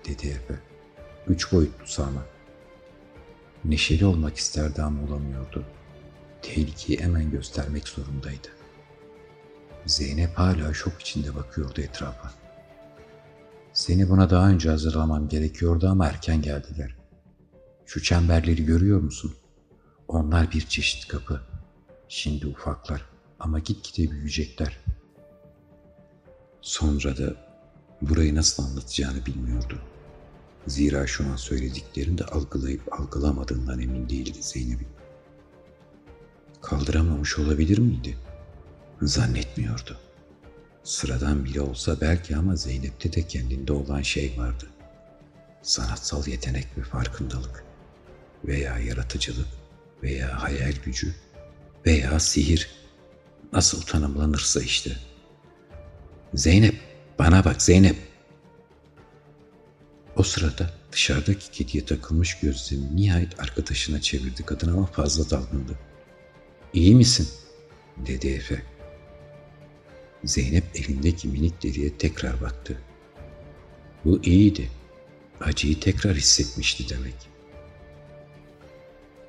Dedi 0.05 0.27
Efe. 0.27 0.59
Üç 1.27 1.51
boyutlu 1.51 1.87
sana. 1.87 2.25
Neşeli 3.65 4.05
olmak 4.05 4.37
isterdi 4.37 4.81
ama 4.81 5.03
olamıyordu. 5.03 5.65
Tehlikeyi 6.41 6.99
hemen 6.99 7.31
göstermek 7.31 7.87
zorundaydı. 7.87 8.47
Zeynep 9.85 10.37
hala 10.37 10.73
şok 10.73 11.01
içinde 11.01 11.35
bakıyordu 11.35 11.81
etrafa. 11.81 12.44
Seni 13.75 14.09
buna 14.09 14.29
daha 14.29 14.49
önce 14.49 14.69
hazırlamam 14.69 15.27
gerekiyordu 15.27 15.87
ama 15.89 16.07
erken 16.07 16.41
geldiler. 16.41 16.95
Şu 17.85 18.03
çemberleri 18.03 18.65
görüyor 18.65 19.01
musun? 19.01 19.33
Onlar 20.07 20.51
bir 20.51 20.61
çeşit 20.61 21.07
kapı. 21.07 21.41
Şimdi 22.07 22.47
ufaklar 22.47 23.05
ama 23.39 23.59
gitgide 23.59 24.11
büyüyecekler. 24.11 24.79
Sonra 26.61 27.17
da 27.17 27.35
burayı 28.01 28.35
nasıl 28.35 28.63
anlatacağını 28.63 29.25
bilmiyordu. 29.25 29.81
Zira 30.67 31.07
şu 31.07 31.25
an 31.31 31.35
söylediklerini 31.35 32.17
de 32.17 32.25
algılayıp 32.25 33.01
algılamadığından 33.01 33.79
emin 33.81 34.09
değildi 34.09 34.37
Zeynep'in. 34.41 34.87
Kaldıramamış 36.61 37.39
olabilir 37.39 37.77
miydi? 37.77 38.17
Zannetmiyordu. 39.01 39.97
Sıradan 40.85 41.45
biri 41.45 41.61
olsa 41.61 42.01
belki 42.01 42.35
ama 42.35 42.55
Zeynep'te 42.55 43.13
de 43.13 43.27
kendinde 43.27 43.73
olan 43.73 44.01
şey 44.01 44.33
vardı. 44.37 44.65
Sanatsal 45.61 46.27
yetenek 46.27 46.67
ve 46.77 46.83
farkındalık 46.83 47.63
veya 48.45 48.79
yaratıcılık 48.79 49.47
veya 50.03 50.43
hayal 50.43 50.73
gücü 50.85 51.15
veya 51.85 52.19
sihir 52.19 52.69
nasıl 53.53 53.81
tanımlanırsa 53.81 54.61
işte. 54.61 54.97
Zeynep, 56.33 56.75
bana 57.19 57.45
bak 57.45 57.61
Zeynep. 57.61 57.95
O 60.15 60.23
sırada 60.23 60.69
dışarıdaki 60.91 61.51
kediye 61.51 61.85
takılmış 61.85 62.39
gözlerini 62.39 62.95
nihayet 62.95 63.39
arkadaşına 63.39 64.01
çevirdi 64.01 64.43
kadın 64.43 64.73
ama 64.73 64.85
fazla 64.85 65.29
dalgındı. 65.29 65.79
İyi 66.73 66.95
misin? 66.95 67.29
dedi 67.97 68.27
Efe. 68.27 68.74
Zeynep 70.25 70.63
elindeki 70.75 71.27
minik 71.27 71.63
deriye 71.63 71.97
tekrar 71.97 72.41
baktı. 72.41 72.77
Bu 74.05 74.23
iyiydi. 74.23 74.69
Acıyı 75.41 75.79
tekrar 75.79 76.15
hissetmişti 76.15 76.89
demek. 76.89 77.15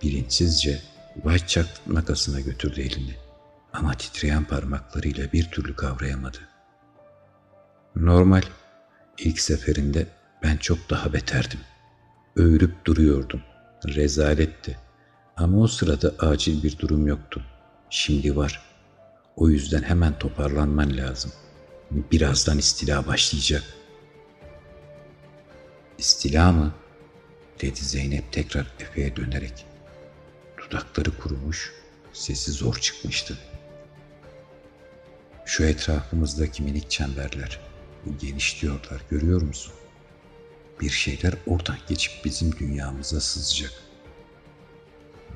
Bilinçsizce 0.03 0.83
Whitechak 1.15 1.87
makasına 1.87 2.41
götürdü 2.41 2.81
elini. 2.81 3.15
Ama 3.73 3.95
titreyen 3.95 4.45
parmaklarıyla 4.45 5.33
bir 5.33 5.51
türlü 5.51 5.77
kavrayamadı. 5.77 6.39
Normal. 7.97 8.43
İlk 9.19 9.41
seferinde 9.41 10.07
ben 10.43 10.57
çok 10.57 10.91
daha 10.91 11.13
beterdim. 11.13 11.61
Öğürüp 12.37 12.85
duruyordum. 12.85 13.41
Rezaletti. 13.87 14.79
Ama 15.37 15.59
o 15.59 15.67
sırada 15.67 16.15
acil 16.19 16.63
bir 16.63 16.79
durum 16.79 17.07
yoktu. 17.07 17.45
Şimdi 17.91 18.37
var. 18.37 18.66
O 19.37 19.49
yüzden 19.49 19.83
hemen 19.83 20.19
toparlanman 20.19 20.97
lazım. 20.97 21.33
Birazdan 21.91 22.59
istila 22.59 23.07
başlayacak. 23.07 23.63
İstila 25.99 26.53
mı? 26.53 26.75
dedi 27.61 27.81
Zeynep 27.81 28.33
tekrar 28.33 28.67
Efe'ye 28.81 29.17
dönerek. 29.17 29.67
Dudakları 30.59 31.19
kurumuş, 31.19 31.73
sesi 32.13 32.53
zor 32.53 32.75
çıkmıştı. 32.75 33.39
Şu 35.45 35.65
etrafımızdaki 35.65 36.63
minik 36.63 36.91
çemberler 36.91 37.61
genişliyorlar 38.21 39.03
görüyor 39.11 39.43
musun? 39.43 39.73
Bir 40.81 40.91
şeyler 40.91 41.35
oradan 41.47 41.79
geçip 41.89 42.25
bizim 42.25 42.59
dünyamıza 42.59 43.21
sızacak. 43.21 43.73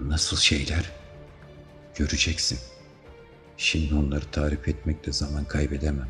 Nasıl 0.00 0.36
şeyler? 0.36 0.90
Göreceksin. 1.94 2.58
Şimdi 3.62 3.94
onları 3.94 4.30
tarif 4.30 4.68
etmekte 4.68 5.12
zaman 5.12 5.44
kaybedemem. 5.44 6.08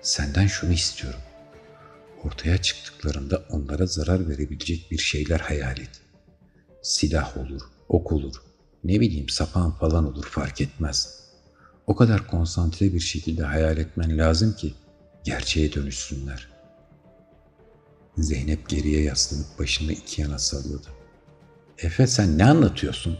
Senden 0.00 0.46
şunu 0.46 0.72
istiyorum. 0.72 1.20
Ortaya 2.24 2.62
çıktıklarında 2.62 3.44
onlara 3.50 3.86
zarar 3.86 4.28
verebilecek 4.28 4.90
bir 4.90 4.98
şeyler 4.98 5.40
hayal 5.40 5.78
et. 5.78 6.00
Silah 6.82 7.36
olur, 7.36 7.60
ok 7.88 8.12
olur, 8.12 8.34
ne 8.84 9.00
bileyim 9.00 9.28
sapan 9.28 9.70
falan 9.70 10.12
olur 10.12 10.24
fark 10.24 10.60
etmez. 10.60 11.20
O 11.86 11.96
kadar 11.96 12.26
konsantre 12.26 12.94
bir 12.94 13.00
şekilde 13.00 13.42
hayal 13.44 13.78
etmen 13.78 14.18
lazım 14.18 14.56
ki 14.56 14.74
gerçeğe 15.24 15.72
dönüşsünler. 15.72 16.48
Zeynep 18.16 18.68
geriye 18.68 19.02
yaslanıp 19.02 19.58
başını 19.58 19.92
iki 19.92 20.22
yana 20.22 20.38
salladı. 20.38 20.88
Efe 21.78 22.06
sen 22.06 22.38
ne 22.38 22.44
anlatıyorsun? 22.44 23.18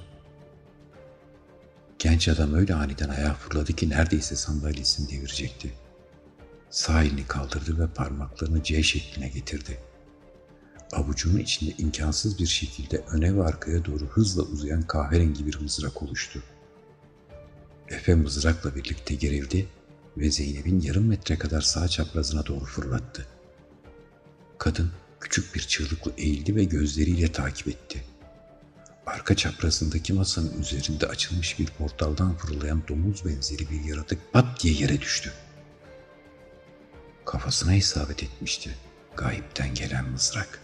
Genç 2.03 2.29
adam 2.29 2.55
öyle 2.55 2.75
aniden 2.75 3.09
ayağa 3.09 3.35
fırladı 3.35 3.73
ki 3.73 3.89
neredeyse 3.91 4.37
sandalyesini 4.37 5.11
devirecekti. 5.11 5.73
Sağ 6.71 7.03
elini 7.03 7.27
kaldırdı 7.27 7.79
ve 7.79 7.87
parmaklarını 7.87 8.63
C 8.63 8.83
şekline 8.83 9.29
getirdi. 9.29 9.79
Avucunun 10.93 11.39
içinde 11.39 11.75
imkansız 11.79 12.39
bir 12.39 12.47
şekilde 12.47 12.99
öne 12.99 13.37
ve 13.37 13.45
arkaya 13.45 13.85
doğru 13.85 14.07
hızla 14.07 14.43
uzayan 14.43 14.83
kahverengi 14.83 15.47
bir 15.47 15.61
mızrak 15.61 16.03
oluştu. 16.03 16.43
Efe 17.89 18.15
mızrakla 18.15 18.75
birlikte 18.75 19.15
gerildi 19.15 19.69
ve 20.17 20.31
Zeynep'in 20.31 20.81
yarım 20.81 21.07
metre 21.07 21.39
kadar 21.39 21.61
sağ 21.61 21.89
çaprazına 21.89 22.47
doğru 22.47 22.65
fırlattı. 22.65 23.27
Kadın 24.59 24.91
küçük 25.21 25.55
bir 25.55 25.61
çığlıkla 25.61 26.13
eğildi 26.17 26.57
ve 26.57 26.65
gözleriyle 26.65 27.33
takip 27.33 27.69
etti. 27.69 28.05
Arka 29.07 29.37
çaprazındaki 29.37 30.13
masanın 30.13 30.61
üzerinde 30.61 31.07
açılmış 31.07 31.59
bir 31.59 31.67
portaldan 31.67 32.37
fırlayan 32.37 32.83
domuz 32.89 33.25
benzeri 33.25 33.71
bir 33.71 33.85
yaratık 33.85 34.33
pat 34.33 34.63
diye 34.63 34.75
yere 34.75 35.01
düştü. 35.01 35.33
Kafasına 37.25 37.75
isabet 37.75 38.23
etmişti 38.23 38.71
gayipten 39.17 39.75
gelen 39.75 40.09
mızrak. 40.09 40.61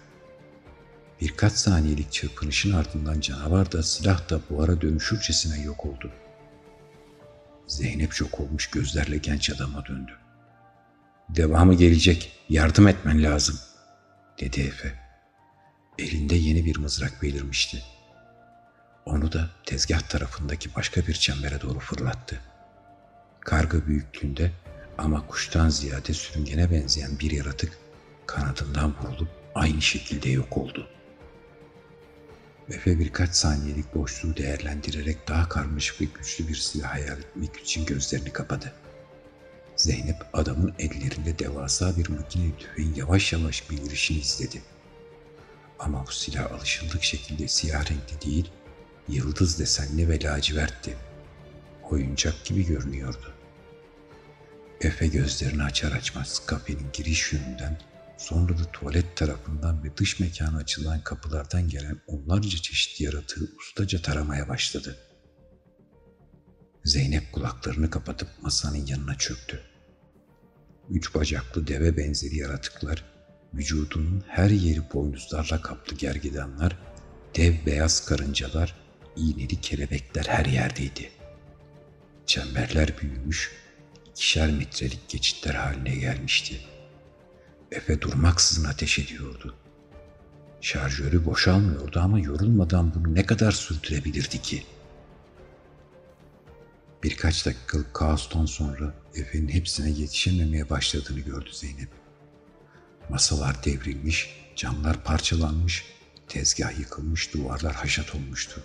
Birkaç 1.20 1.52
saniyelik 1.52 2.12
çırpınışın 2.12 2.72
ardından 2.72 3.20
canavar 3.20 3.72
da 3.72 3.82
silah 3.82 4.30
da 4.30 4.40
buhara 4.50 4.80
dönüşürcesine 4.80 5.62
yok 5.62 5.86
oldu. 5.86 6.12
Zeynep 7.66 8.12
şok 8.12 8.40
olmuş 8.40 8.70
gözlerle 8.70 9.16
genç 9.16 9.50
adama 9.50 9.86
döndü. 9.86 10.12
Devamı 11.28 11.74
gelecek, 11.74 12.32
yardım 12.48 12.88
etmen 12.88 13.22
lazım, 13.22 13.58
dedi 14.40 14.60
Efe. 14.60 14.94
Elinde 15.98 16.34
yeni 16.36 16.64
bir 16.64 16.76
mızrak 16.76 17.22
belirmişti. 17.22 17.82
Onu 19.08 19.32
da 19.32 19.50
tezgah 19.66 20.00
tarafındaki 20.00 20.74
başka 20.74 21.06
bir 21.06 21.14
çembere 21.14 21.60
doğru 21.60 21.78
fırlattı. 21.78 22.40
Karga 23.40 23.86
büyüklüğünde 23.86 24.52
ama 24.98 25.26
kuştan 25.26 25.68
ziyade 25.68 26.12
sürüngene 26.12 26.70
benzeyen 26.70 27.18
bir 27.18 27.30
yaratık 27.30 27.78
kanadından 28.26 28.94
vurulup 29.02 29.28
aynı 29.54 29.82
şekilde 29.82 30.30
yok 30.30 30.56
oldu. 30.56 30.88
Efe 32.70 32.98
birkaç 32.98 33.30
saniyelik 33.30 33.94
boşluğu 33.94 34.36
değerlendirerek 34.36 35.28
daha 35.28 35.48
karmaşık 35.48 36.00
ve 36.00 36.04
güçlü 36.04 36.48
bir 36.48 36.54
silah 36.54 36.94
hayal 36.94 37.18
etmek 37.18 37.56
için 37.56 37.86
gözlerini 37.86 38.32
kapadı. 38.32 38.72
Zeynep 39.76 40.16
adamın 40.32 40.74
ellerinde 40.78 41.38
devasa 41.38 41.96
bir 41.96 42.08
makine 42.08 42.56
tüfeğin 42.58 42.94
yavaş 42.94 43.32
yavaş 43.32 43.70
belirişini 43.70 44.18
izledi. 44.18 44.62
Ama 45.78 46.06
bu 46.06 46.12
silah 46.12 46.52
alışıldık 46.52 47.02
şekilde 47.02 47.48
siyah 47.48 47.90
renkli 47.90 48.26
değil, 48.26 48.50
yıldız 49.08 49.58
desenli 49.58 50.08
ve 50.08 50.22
lacivertti. 50.22 50.96
Oyuncak 51.90 52.44
gibi 52.44 52.66
görünüyordu. 52.66 53.34
Efe 54.80 55.06
gözlerini 55.06 55.62
açar 55.62 55.92
açmaz 55.92 56.46
kafenin 56.46 56.86
giriş 56.92 57.32
yönünden 57.32 57.78
sonra 58.18 58.58
da 58.58 58.64
tuvalet 58.72 59.16
tarafından 59.16 59.84
ve 59.84 59.96
dış 59.96 60.20
mekana 60.20 60.56
açılan 60.56 61.00
kapılardan 61.00 61.68
gelen 61.68 62.00
onlarca 62.06 62.58
çeşit 62.58 63.00
yaratığı 63.00 63.48
ustaca 63.58 64.02
taramaya 64.02 64.48
başladı. 64.48 64.96
Zeynep 66.84 67.32
kulaklarını 67.32 67.90
kapatıp 67.90 68.28
masanın 68.42 68.86
yanına 68.86 69.14
çöktü. 69.14 69.60
Üç 70.90 71.14
bacaklı 71.14 71.66
deve 71.66 71.96
benzeri 71.96 72.36
yaratıklar, 72.36 73.04
vücudunun 73.54 74.24
her 74.28 74.50
yeri 74.50 74.92
boynuzlarla 74.94 75.62
kaplı 75.62 75.96
gergedanlar, 75.96 76.78
dev 77.36 77.66
beyaz 77.66 78.06
karıncalar, 78.06 78.87
iğneli 79.18 79.60
kelebekler 79.60 80.24
her 80.24 80.44
yerdeydi. 80.44 81.10
Çemberler 82.26 82.98
büyümüş, 83.00 83.52
ikişer 84.10 84.50
metrelik 84.50 85.08
geçitler 85.08 85.54
haline 85.54 85.96
gelmişti. 85.96 86.60
Efe 87.72 88.00
durmaksızın 88.00 88.64
ateş 88.64 88.98
ediyordu. 88.98 89.56
Şarjörü 90.60 91.24
boşalmıyordu 91.24 92.00
ama 92.00 92.20
yorulmadan 92.20 92.94
bunu 92.94 93.14
ne 93.14 93.26
kadar 93.26 93.52
sürdürebilirdi 93.52 94.42
ki? 94.42 94.66
Birkaç 97.02 97.46
dakikalık 97.46 97.94
kaostan 97.94 98.46
sonra 98.46 98.94
Efe'nin 99.14 99.48
hepsine 99.48 99.90
yetişememeye 99.90 100.70
başladığını 100.70 101.20
gördü 101.20 101.50
Zeynep. 101.52 101.88
Masalar 103.08 103.64
devrilmiş, 103.64 104.30
camlar 104.56 105.04
parçalanmış, 105.04 105.84
tezgah 106.28 106.78
yıkılmış, 106.78 107.34
duvarlar 107.34 107.74
haşat 107.74 108.14
olmuştu. 108.14 108.62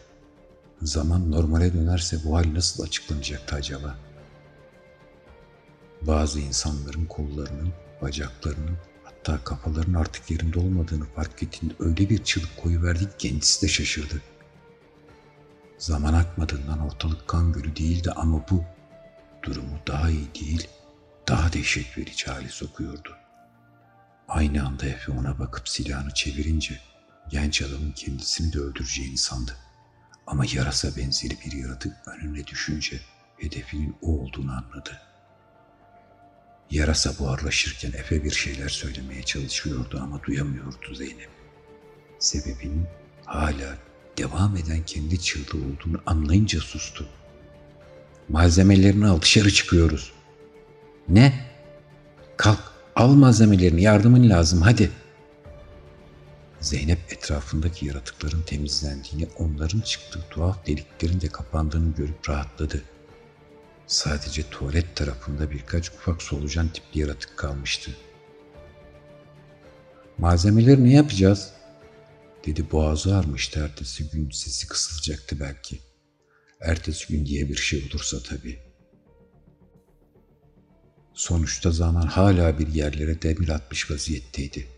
Zaman 0.83 1.31
normale 1.31 1.73
dönerse 1.73 2.17
bu 2.25 2.37
hal 2.37 2.53
nasıl 2.53 2.83
açıklanacaktı 2.83 3.55
acaba? 3.55 3.97
Bazı 6.01 6.39
insanların 6.39 7.05
kollarının, 7.05 7.73
bacaklarının, 8.01 8.77
hatta 9.03 9.43
kafaların 9.43 9.93
artık 9.93 10.31
yerinde 10.31 10.59
olmadığını 10.59 11.05
fark 11.05 11.43
ettiğinde 11.43 11.73
öyle 11.79 12.09
bir 12.09 12.23
çığlık 12.23 12.57
koyuverdi 12.57 12.99
ki 13.03 13.17
kendisi 13.17 13.61
de 13.61 13.67
şaşırdı. 13.67 14.21
Zaman 15.77 16.13
akmadığından 16.13 16.79
ortalık 16.79 17.27
kan 17.27 17.53
gölü 17.53 17.75
değildi 17.75 18.11
ama 18.11 18.45
bu 18.51 18.63
durumu 19.43 19.79
daha 19.87 20.09
iyi 20.09 20.27
değil, 20.41 20.67
daha 21.27 21.53
dehşet 21.53 21.97
verici 21.97 22.25
hale 22.25 22.49
sokuyordu. 22.49 23.09
Aynı 24.27 24.67
anda 24.67 24.85
Efe 24.85 25.11
ona 25.11 25.39
bakıp 25.39 25.69
silahını 25.69 26.13
çevirince 26.13 26.79
genç 27.29 27.61
adamın 27.61 27.91
kendisini 27.91 28.53
de 28.53 28.59
öldüreceğini 28.59 29.17
sandı. 29.17 29.57
Ama 30.27 30.43
yarasa 30.53 30.97
benzeri 30.97 31.37
bir 31.45 31.51
yaratık 31.51 31.93
önüne 32.07 32.47
düşünce 32.47 32.99
hedefinin 33.37 33.95
o 34.01 34.07
olduğunu 34.07 34.51
anladı. 34.51 35.01
Yarasa 36.71 37.19
buharlaşırken 37.19 37.91
Efe 37.91 38.23
bir 38.23 38.31
şeyler 38.31 38.69
söylemeye 38.69 39.23
çalışıyordu 39.23 39.99
ama 40.03 40.23
duyamıyordu 40.23 40.95
Zeynep. 40.95 41.29
Sebebinin 42.19 42.87
hala 43.25 43.77
devam 44.17 44.57
eden 44.57 44.83
kendi 44.85 45.21
çığlığı 45.21 45.57
olduğunu 45.57 46.01
anlayınca 46.05 46.59
sustu. 46.59 47.07
Malzemelerini 48.29 49.07
al 49.07 49.21
dışarı 49.21 49.51
çıkıyoruz. 49.51 50.13
Ne? 51.07 51.33
Kalk 52.37 52.59
al 52.95 53.13
malzemelerini 53.13 53.81
yardımın 53.81 54.29
lazım 54.29 54.61
hadi. 54.61 54.91
Zeynep 56.63 56.99
etrafındaki 57.09 57.85
yaratıkların 57.85 58.41
temizlendiğini, 58.41 59.27
onların 59.37 59.81
çıktığı 59.81 60.29
tuhaf 60.29 60.67
deliklerin 60.67 61.21
de 61.21 61.27
kapandığını 61.27 61.95
görüp 61.95 62.29
rahatladı. 62.29 62.81
Sadece 63.87 64.49
tuvalet 64.49 64.95
tarafında 64.95 65.51
birkaç 65.51 65.89
ufak 65.89 66.21
solucan 66.21 66.67
tipli 66.67 66.99
yaratık 66.99 67.37
kalmıştı. 67.37 67.91
Malzemeleri 70.17 70.83
ne 70.83 70.93
yapacağız? 70.93 71.53
Dedi 72.45 72.71
boğazı 72.71 73.15
ağrmıştı 73.15 73.59
ertesi 73.59 74.09
gün 74.09 74.29
sesi 74.29 74.67
kısılacaktı 74.67 75.39
belki. 75.39 75.79
Ertesi 76.61 77.07
gün 77.07 77.25
diye 77.25 77.49
bir 77.49 77.55
şey 77.55 77.89
olursa 77.89 78.17
tabii. 78.23 78.59
Sonuçta 81.13 81.71
zaman 81.71 82.07
hala 82.07 82.59
bir 82.59 82.67
yerlere 82.67 83.21
demir 83.21 83.49
atmış 83.49 83.91
vaziyetteydi. 83.91 84.72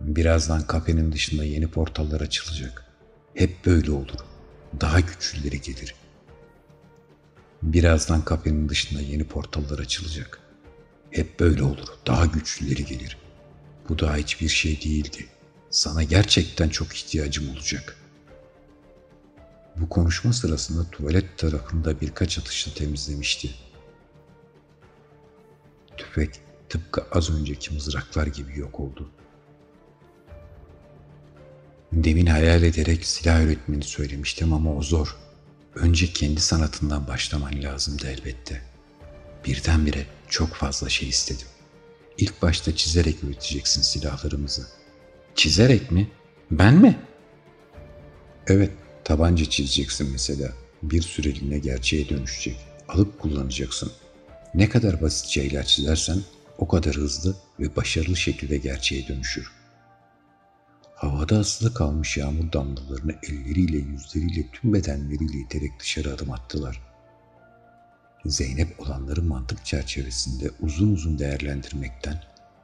Birazdan 0.00 0.66
kafenin 0.66 1.12
dışında 1.12 1.44
yeni 1.44 1.68
portallar 1.68 2.20
açılacak. 2.20 2.84
Hep 3.34 3.66
böyle 3.66 3.90
olur. 3.90 4.18
Daha 4.80 5.00
güçlüleri 5.00 5.60
gelir. 5.60 5.94
Birazdan 7.62 8.24
kafenin 8.24 8.68
dışında 8.68 9.00
yeni 9.00 9.24
portallar 9.24 9.78
açılacak. 9.78 10.40
Hep 11.10 11.40
böyle 11.40 11.62
olur. 11.62 11.88
Daha 12.06 12.26
güçlüleri 12.26 12.84
gelir. 12.84 13.16
Bu 13.88 13.98
daha 13.98 14.16
hiçbir 14.16 14.48
şey 14.48 14.82
değildi. 14.82 15.26
Sana 15.70 16.02
gerçekten 16.02 16.68
çok 16.68 16.94
ihtiyacım 16.94 17.50
olacak. 17.50 17.96
Bu 19.76 19.88
konuşma 19.88 20.32
sırasında 20.32 20.90
tuvalet 20.90 21.38
tarafında 21.38 22.00
birkaç 22.00 22.38
atışla 22.38 22.74
temizlemişti. 22.74 23.50
Tüfek 25.96 26.40
tıpkı 26.68 27.04
az 27.12 27.30
önceki 27.30 27.74
mızraklar 27.74 28.26
gibi 28.26 28.58
yok 28.58 28.80
oldu. 28.80 29.10
Demin 31.92 32.26
hayal 32.26 32.62
ederek 32.62 33.06
silah 33.06 33.42
üretmeni 33.42 33.84
söylemiştim 33.84 34.52
ama 34.52 34.74
o 34.74 34.82
zor. 34.82 35.16
Önce 35.74 36.12
kendi 36.12 36.40
sanatından 36.40 37.08
başlaman 37.08 37.62
lazımdı 37.62 38.06
elbette. 38.06 38.62
Birdenbire 39.46 40.06
çok 40.28 40.54
fazla 40.54 40.88
şey 40.88 41.08
istedim. 41.08 41.46
İlk 42.18 42.42
başta 42.42 42.76
çizerek 42.76 43.24
üreteceksin 43.24 43.82
silahlarımızı. 43.82 44.66
Çizerek 45.34 45.90
mi? 45.90 46.10
Ben 46.50 46.74
mi? 46.74 46.98
Evet, 48.46 48.70
tabanca 49.04 49.44
çizeceksin 49.44 50.10
mesela. 50.12 50.52
Bir 50.82 51.02
süreliğine 51.02 51.58
gerçeğe 51.58 52.08
dönüşecek. 52.08 52.56
Alıp 52.88 53.18
kullanacaksın. 53.18 53.92
Ne 54.54 54.68
kadar 54.68 55.02
basitçe 55.02 55.44
ilaç 55.44 55.68
çizersen 55.68 56.22
o 56.58 56.68
kadar 56.68 56.96
hızlı 56.96 57.36
ve 57.60 57.76
başarılı 57.76 58.16
şekilde 58.16 58.56
gerçeğe 58.56 59.08
dönüşür. 59.08 59.55
Havada 60.96 61.38
asılı 61.38 61.74
kalmış 61.74 62.16
yağmur 62.16 62.52
damlalarını 62.52 63.14
elleriyle, 63.22 63.76
yüzleriyle, 63.76 64.50
tüm 64.52 64.74
bedenleriyle 64.74 65.38
iterek 65.38 65.80
dışarı 65.80 66.14
adım 66.14 66.30
attılar. 66.30 66.82
Zeynep 68.26 68.80
olanları 68.80 69.22
mantık 69.22 69.64
çerçevesinde 69.64 70.50
uzun 70.60 70.92
uzun 70.92 71.18
değerlendirmekten, 71.18 72.22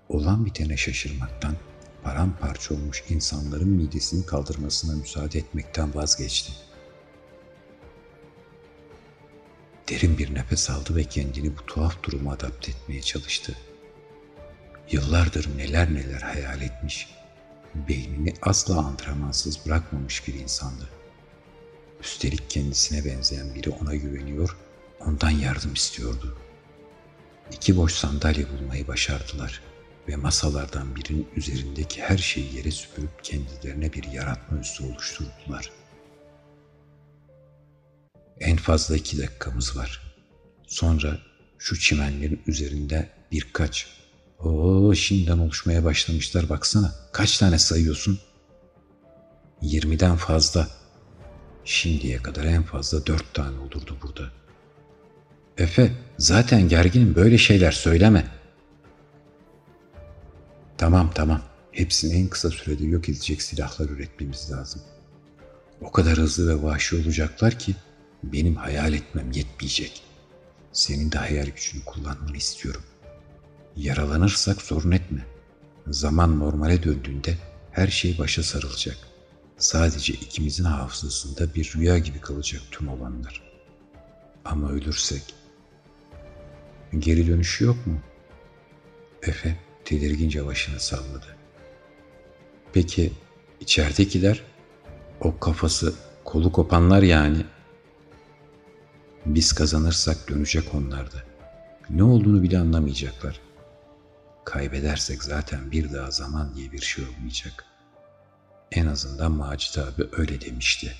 olan 0.08 0.46
bitene 0.46 0.76
şaşırmaktan, 0.76 1.56
paramparça 2.02 2.74
olmuş 2.74 3.04
insanların 3.08 3.68
midesini 3.68 4.26
kaldırmasına 4.26 4.96
müsaade 4.96 5.38
etmekten 5.38 5.94
vazgeçti. 5.94 6.52
Derin 9.88 10.18
bir 10.18 10.34
nefes 10.34 10.70
aldı 10.70 10.96
ve 10.96 11.04
kendini 11.04 11.56
bu 11.56 11.66
tuhaf 11.66 12.02
duruma 12.02 12.32
adapte 12.32 12.70
etmeye 12.70 13.02
çalıştı. 13.02 13.56
Yıllardır 14.90 15.58
neler 15.58 15.94
neler 15.94 16.20
hayal 16.20 16.62
etmiş, 16.62 17.08
beynini 17.74 18.34
asla 18.42 18.78
antrenmansız 18.78 19.66
bırakmamış 19.66 20.28
bir 20.28 20.34
insandı. 20.34 20.88
Üstelik 22.00 22.50
kendisine 22.50 23.04
benzeyen 23.04 23.54
biri 23.54 23.70
ona 23.70 23.94
güveniyor, 23.94 24.56
ondan 25.00 25.30
yardım 25.30 25.74
istiyordu. 25.74 26.38
İki 27.52 27.76
boş 27.76 27.92
sandalye 27.92 28.46
bulmayı 28.50 28.88
başardılar 28.88 29.62
ve 30.08 30.16
masalardan 30.16 30.96
birinin 30.96 31.28
üzerindeki 31.36 32.02
her 32.02 32.18
şeyi 32.18 32.54
yere 32.56 32.70
süpürüp 32.70 33.24
kendilerine 33.24 33.92
bir 33.92 34.04
yaratma 34.04 34.58
üssü 34.58 34.84
oluşturdular. 34.84 35.70
En 38.40 38.56
fazla 38.56 38.96
iki 38.96 39.18
dakikamız 39.18 39.76
var. 39.76 40.14
Sonra 40.66 41.18
şu 41.58 41.78
çimenlerin 41.80 42.42
üzerinde 42.46 43.08
birkaç. 43.32 44.01
Oo 44.44 44.94
şimdiden 44.94 45.38
oluşmaya 45.38 45.84
başlamışlar 45.84 46.48
baksana. 46.48 46.94
Kaç 47.12 47.38
tane 47.38 47.58
sayıyorsun? 47.58 48.18
Yirmiden 49.62 50.16
fazla. 50.16 50.68
Şimdiye 51.64 52.18
kadar 52.18 52.44
en 52.44 52.62
fazla 52.62 53.06
dört 53.06 53.34
tane 53.34 53.58
olurdu 53.58 53.96
burada. 54.02 54.30
Efe 55.58 55.92
zaten 56.18 56.68
gerginim 56.68 57.14
böyle 57.14 57.38
şeyler 57.38 57.72
söyleme. 57.72 58.26
Tamam 60.78 61.10
tamam. 61.14 61.42
Hepsini 61.72 62.14
en 62.14 62.28
kısa 62.28 62.50
sürede 62.50 62.84
yok 62.84 63.08
edecek 63.08 63.42
silahlar 63.42 63.88
üretmemiz 63.88 64.52
lazım. 64.52 64.82
O 65.80 65.92
kadar 65.92 66.18
hızlı 66.18 66.48
ve 66.48 66.62
vahşi 66.62 66.96
olacaklar 66.96 67.58
ki 67.58 67.74
benim 68.22 68.56
hayal 68.56 68.92
etmem 68.92 69.32
yetmeyecek. 69.32 70.02
Senin 70.72 71.12
de 71.12 71.18
hayal 71.18 71.46
gücünü 71.46 71.84
kullanmanı 71.84 72.36
istiyorum. 72.36 72.82
Yaralanırsak 73.76 74.62
sorun 74.62 74.90
etme. 74.90 75.26
Zaman 75.86 76.38
normale 76.40 76.82
döndüğünde 76.82 77.36
her 77.72 77.88
şey 77.88 78.18
başa 78.18 78.42
sarılacak. 78.42 78.96
Sadece 79.58 80.12
ikimizin 80.12 80.64
hafızasında 80.64 81.54
bir 81.54 81.72
rüya 81.76 81.98
gibi 81.98 82.20
kalacak 82.20 82.62
tüm 82.70 82.88
olanlar. 82.88 83.42
Ama 84.44 84.70
ölürsek 84.70 85.22
geri 86.98 87.26
dönüşü 87.26 87.64
yok 87.64 87.86
mu? 87.86 88.00
Efe 89.22 89.56
tedirgince 89.84 90.46
başını 90.46 90.80
salladı. 90.80 91.36
Peki 92.72 93.12
içeridekiler? 93.60 94.42
O 95.20 95.38
kafası 95.38 95.94
kolu 96.24 96.52
kopanlar 96.52 97.02
yani. 97.02 97.44
Biz 99.26 99.52
kazanırsak 99.52 100.28
dönecek 100.28 100.74
onlar 100.74 101.12
da. 101.12 101.22
Ne 101.90 102.02
olduğunu 102.02 102.42
bile 102.42 102.58
anlamayacaklar. 102.58 103.40
Kaybedersek 104.44 105.24
zaten 105.24 105.70
bir 105.70 105.92
daha 105.92 106.10
zaman 106.10 106.54
diye 106.54 106.72
bir 106.72 106.80
şey 106.80 107.04
olmayacak. 107.04 107.64
En 108.72 108.86
azından 108.86 109.32
Macit 109.32 109.78
abi 109.78 110.08
öyle 110.12 110.40
demişti. 110.40 110.92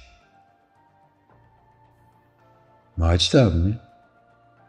Macit 2.96 3.34
abi 3.34 3.58
mi? 3.58 3.78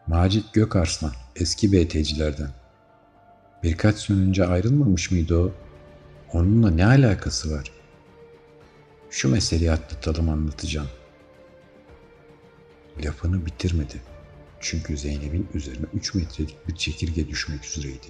Macit 0.07 0.53
Gökarslan, 0.53 1.13
eski 1.35 1.71
BT'cilerden. 1.71 2.49
Birkaç 3.63 3.97
sene 3.97 4.17
önce 4.17 4.45
ayrılmamış 4.45 5.11
mıydı 5.11 5.39
o? 5.39 5.51
Onunla 6.33 6.69
ne 6.69 6.85
alakası 6.85 7.51
var? 7.51 7.71
Şu 9.09 9.29
meseleyi 9.29 9.71
atlatalım 9.71 10.29
anlatacağım. 10.29 10.89
Lafını 13.05 13.45
bitirmedi. 13.45 14.01
Çünkü 14.59 14.97
Zeynep'in 14.97 15.49
üzerine 15.53 15.85
3 15.93 16.13
metrelik 16.13 16.67
bir 16.67 16.75
çekirge 16.75 17.27
düşmek 17.27 17.65
üzereydi. 17.65 18.07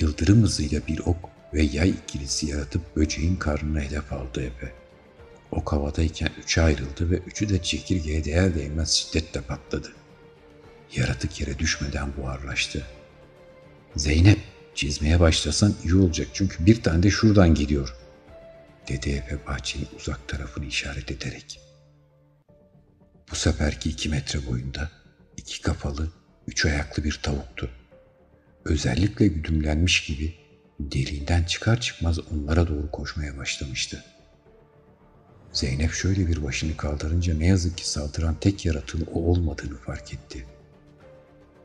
Yıldırım 0.00 0.42
hızıyla 0.42 0.86
bir 0.86 0.98
ok 0.98 1.30
ve 1.54 1.62
yay 1.62 1.90
ikilisi 1.90 2.46
yaratıp 2.46 2.96
böceğin 2.96 3.36
karnına 3.36 3.80
hedef 3.80 4.12
aldı 4.12 4.42
Efe. 4.42 4.72
Ok 5.50 5.72
havadayken 5.72 6.30
üçe 6.42 6.62
ayrıldı 6.62 7.10
ve 7.10 7.16
üçü 7.16 7.48
de 7.48 7.62
çekirgeye 7.62 8.24
değer 8.24 8.54
değmez 8.54 8.90
şiddetle 8.90 9.40
patladı. 9.40 9.92
Yaratık 10.96 11.40
yere 11.40 11.58
düşmeden 11.58 12.16
buharlaştı. 12.16 12.86
Zeynep 13.96 14.38
çizmeye 14.74 15.20
başlasan 15.20 15.74
iyi 15.84 15.94
olacak 15.94 16.28
çünkü 16.32 16.66
bir 16.66 16.82
tane 16.82 17.02
de 17.02 17.10
şuradan 17.10 17.54
geliyor 17.54 17.96
dedi 18.88 19.10
Efe 19.10 19.46
bahçenin 19.46 19.88
uzak 19.96 20.28
tarafını 20.28 20.66
işaret 20.66 21.10
ederek. 21.10 21.60
Bu 23.30 23.36
seferki 23.36 23.90
iki 23.90 24.08
metre 24.08 24.46
boyunda 24.46 24.90
iki 25.36 25.62
kafalı, 25.62 26.08
üç 26.46 26.66
ayaklı 26.66 27.04
bir 27.04 27.20
tavuktu. 27.22 27.70
Özellikle 28.64 29.26
güdümlenmiş 29.26 30.06
gibi 30.06 30.34
deliğinden 30.80 31.44
çıkar 31.44 31.80
çıkmaz 31.80 32.18
onlara 32.18 32.68
doğru 32.68 32.90
koşmaya 32.90 33.38
başlamıştı. 33.38 34.04
Zeynep 35.52 35.92
şöyle 35.92 36.26
bir 36.26 36.42
başını 36.42 36.76
kaldırınca 36.76 37.34
ne 37.34 37.46
yazık 37.46 37.78
ki 37.78 37.88
saldıran 37.88 38.36
tek 38.40 38.64
yaratığın 38.64 39.06
o 39.14 39.20
olmadığını 39.20 39.76
fark 39.78 40.14
etti. 40.14 40.46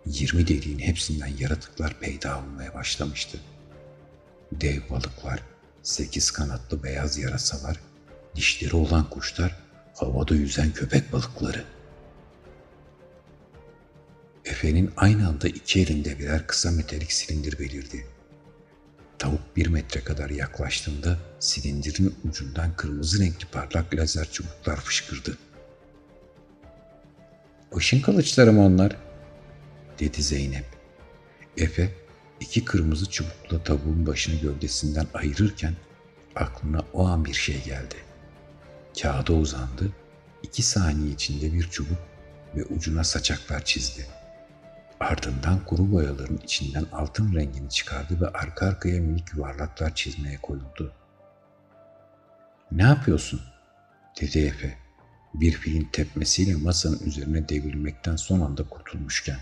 Yirmi 0.05 0.47
deliğin 0.47 0.79
hepsinden 0.79 1.33
yaratıklar 1.39 1.99
peyda 1.99 2.39
olmaya 2.39 2.73
başlamıştı. 2.73 3.39
Dev 4.51 4.81
balıklar, 4.89 5.43
sekiz 5.83 6.31
kanatlı 6.31 6.83
beyaz 6.83 7.17
yarasalar, 7.17 7.79
dişleri 8.35 8.75
olan 8.75 9.09
kuşlar, 9.09 9.59
havada 9.95 10.35
yüzen 10.35 10.71
köpek 10.71 11.13
balıkları. 11.13 11.63
Efe'nin 14.49 14.91
aynı 14.97 15.27
anda 15.27 15.47
iki 15.47 15.81
elinde 15.81 16.19
birer 16.19 16.47
kısa 16.47 16.71
metalik 16.71 17.11
silindir 17.11 17.59
belirdi. 17.59 18.07
Tavuk 19.19 19.55
bir 19.55 19.67
metre 19.67 20.03
kadar 20.03 20.29
yaklaştığında 20.29 21.19
silindirin 21.39 22.15
ucundan 22.29 22.75
kırmızı 22.75 23.23
renkli 23.23 23.45
parlak 23.45 23.95
lazer 23.95 24.31
çubuklar 24.31 24.75
fışkırdı. 24.75 25.37
Işın 27.77 28.01
kılıçları 28.01 28.53
mı 28.53 28.65
onlar? 28.65 28.95
dedi 29.99 30.23
Zeynep. 30.23 30.65
Efe 31.57 31.89
iki 32.39 32.65
kırmızı 32.65 33.09
çubukla 33.09 33.63
tavuğun 33.63 34.07
başını 34.07 34.41
gövdesinden 34.41 35.07
ayırırken 35.13 35.75
aklına 36.35 36.83
o 36.93 37.07
an 37.07 37.25
bir 37.25 37.33
şey 37.33 37.63
geldi. 37.63 37.95
Kağıda 39.01 39.33
uzandı, 39.33 39.91
iki 40.43 40.63
saniye 40.63 41.11
içinde 41.11 41.53
bir 41.53 41.69
çubuk 41.69 41.97
ve 42.55 42.63
ucuna 42.63 43.03
saçaklar 43.03 43.65
çizdi. 43.65 44.18
Ardından 44.99 45.65
kuru 45.65 45.91
boyaların 45.91 46.37
içinden 46.37 46.85
altın 46.91 47.35
rengini 47.35 47.69
çıkardı 47.69 48.21
ve 48.21 48.27
arka 48.27 48.65
arkaya 48.65 49.01
minik 49.01 49.33
yuvarlaklar 49.33 49.95
çizmeye 49.95 50.37
koyuldu. 50.37 50.93
''Ne 52.71 52.83
yapıyorsun?'' 52.83 53.41
dedi 54.21 54.39
Efe. 54.39 54.77
Bir 55.33 55.51
filin 55.51 55.89
tepmesiyle 55.91 56.55
masanın 56.55 56.99
üzerine 56.99 57.49
devrilmekten 57.49 58.15
son 58.15 58.39
anda 58.39 58.63
kurtulmuşken. 58.63 59.37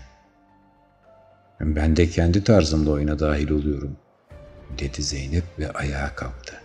Ben 1.60 1.96
de 1.96 2.08
kendi 2.08 2.44
tarzımda 2.44 2.90
oyuna 2.90 3.18
dahil 3.18 3.50
oluyorum, 3.50 3.96
dedi 4.78 5.02
Zeynep 5.02 5.44
ve 5.58 5.72
ayağa 5.72 6.14
kalktı. 6.14 6.62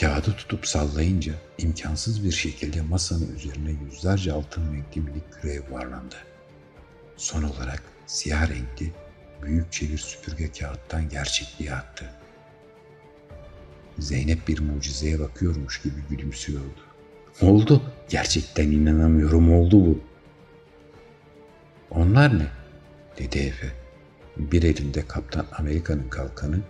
Kağıdı 0.00 0.32
tutup 0.32 0.66
sallayınca 0.66 1.32
imkansız 1.58 2.24
bir 2.24 2.32
şekilde 2.32 2.80
masanın 2.80 3.36
üzerine 3.36 3.70
yüzlerce 3.70 4.32
altın 4.32 4.74
renkli 4.74 5.00
minik 5.00 5.32
küre 5.32 5.52
yuvarlandı. 5.52 6.16
Son 7.16 7.42
olarak 7.42 7.82
siyah 8.06 8.50
renkli 8.50 8.92
büyükçe 9.42 9.88
bir 9.88 9.98
süpürge 9.98 10.52
kağıttan 10.52 11.08
gerçekliğe 11.08 11.74
attı. 11.74 12.10
Zeynep 13.98 14.48
bir 14.48 14.60
mucizeye 14.60 15.20
bakıyormuş 15.20 15.82
gibi 15.82 15.94
gülümsüyordu. 16.10 16.80
Oldu. 17.40 17.82
Gerçekten 18.08 18.70
inanamıyorum 18.70 19.52
oldu 19.52 19.86
bu. 19.86 20.00
Onlar 21.90 22.38
ne? 22.38 22.46
dedi 23.18 23.38
Efe. 23.38 23.72
Bir 24.36 24.62
elinde 24.62 25.06
Kaptan 25.06 25.46
Amerika'nın 25.58 26.08
kalkanı, 26.08 26.60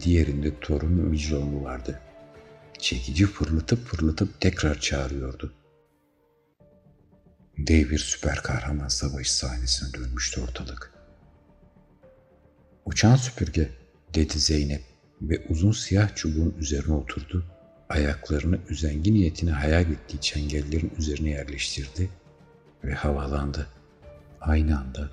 diğerinde 0.00 0.60
Thor'un 0.60 0.92
mücronu 0.92 1.64
vardı. 1.64 2.00
Çekici 2.78 3.26
fırlatıp 3.26 3.86
fırlatıp 3.86 4.40
tekrar 4.40 4.80
çağırıyordu. 4.80 5.52
Dev 7.66 7.90
bir 7.90 7.98
süper 7.98 8.42
kahraman 8.42 8.88
savaşı 8.88 9.36
sahnesine 9.36 9.92
dönmüştü 9.92 10.40
ortalık. 10.40 10.92
Uçan 12.84 13.16
süpürge, 13.16 13.70
dedi 14.14 14.38
Zeynep 14.38 14.82
ve 15.22 15.46
uzun 15.48 15.72
siyah 15.72 16.14
çubuğun 16.14 16.54
üzerine 16.58 16.92
oturdu, 16.92 17.44
ayaklarını 17.88 18.58
üzengi 18.68 19.14
niyetine 19.14 19.50
hayal 19.50 19.90
ettiği 19.90 20.20
çengellerin 20.20 20.92
üzerine 20.98 21.30
yerleştirdi 21.30 22.10
ve 22.84 22.94
havalandı. 22.94 23.66
Aynı 24.40 24.78
anda 24.78 25.10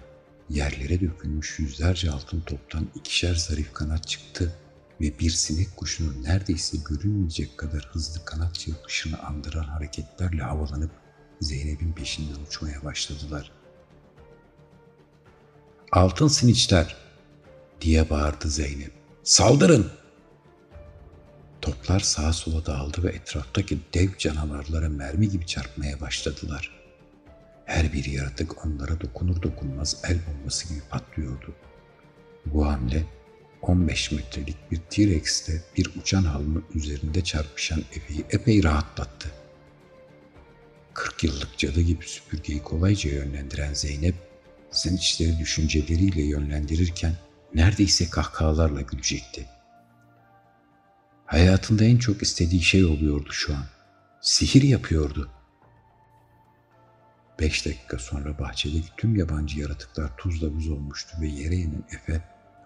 yerlere 0.49 1.01
dökülmüş 1.01 1.59
yüzlerce 1.59 2.11
altın 2.11 2.41
toptan 2.41 2.87
ikişer 2.95 3.35
zarif 3.35 3.73
kanat 3.73 4.07
çıktı 4.07 4.53
ve 5.01 5.19
bir 5.19 5.29
sinek 5.29 5.77
kuşunun 5.77 6.23
neredeyse 6.23 6.77
görünmeyecek 6.89 7.57
kadar 7.57 7.89
hızlı 7.91 8.25
kanat 8.25 8.55
çırpışını 8.55 9.19
andıran 9.19 9.63
hareketlerle 9.63 10.43
havalanıp 10.43 10.91
Zeynep'in 11.41 11.91
peşinden 11.91 12.41
uçmaya 12.47 12.83
başladılar. 12.83 13.51
Altın 15.91 16.27
siniçler 16.27 16.95
diye 17.81 18.09
bağırdı 18.09 18.49
Zeynep. 18.49 18.91
Saldırın! 19.23 19.91
Toplar 21.61 21.99
sağa 21.99 22.33
sola 22.33 22.65
dağıldı 22.65 23.03
ve 23.03 23.09
etraftaki 23.09 23.79
dev 23.93 24.09
canavarlara 24.17 24.89
mermi 24.89 25.29
gibi 25.29 25.45
çarpmaya 25.45 26.01
başladılar. 26.01 26.71
Her 27.65 27.93
bir 27.93 28.05
yaratık 28.05 28.65
onlara 28.65 29.01
dokunur 29.01 29.41
dokunmaz 29.41 30.01
el 30.03 30.19
bombası 30.27 30.67
gibi 30.69 30.81
patlıyordu. 30.89 31.55
Bu 32.45 32.67
hamle 32.67 33.05
15 33.61 34.11
metrelik 34.11 34.71
bir 34.71 34.77
T-Rex'te 34.89 35.63
bir 35.77 35.91
uçan 36.01 36.23
halının 36.23 36.65
üzerinde 36.73 37.23
çarpışan 37.23 37.83
Efe'yi 37.95 38.25
epey 38.29 38.63
rahatlattı. 38.63 39.31
40 40.97 41.23
yıllık 41.23 41.57
cadı 41.57 41.81
gibi 41.81 42.05
süpürgeyi 42.05 42.63
kolayca 42.63 43.09
yönlendiren 43.09 43.73
Zeynep, 43.73 44.15
Zençleri 44.71 45.39
düşünceleriyle 45.39 46.21
yönlendirirken 46.21 47.13
neredeyse 47.55 48.09
kahkahalarla 48.09 48.81
gülecekti. 48.81 49.45
Hayatında 51.25 51.83
en 51.83 51.97
çok 51.97 52.21
istediği 52.21 52.61
şey 52.61 52.85
oluyordu 52.85 53.29
şu 53.31 53.55
an. 53.55 53.65
Sihir 54.21 54.61
yapıyordu. 54.61 55.29
Beş 57.39 57.65
dakika 57.65 57.99
sonra 57.99 58.39
bahçedeki 58.39 58.87
tüm 58.97 59.15
yabancı 59.15 59.59
yaratıklar 59.59 60.17
tuzla 60.17 60.55
buz 60.55 60.69
olmuştu 60.69 61.17
ve 61.21 61.27
yere 61.27 61.55
inen 61.55 61.83
Efe 61.95 62.21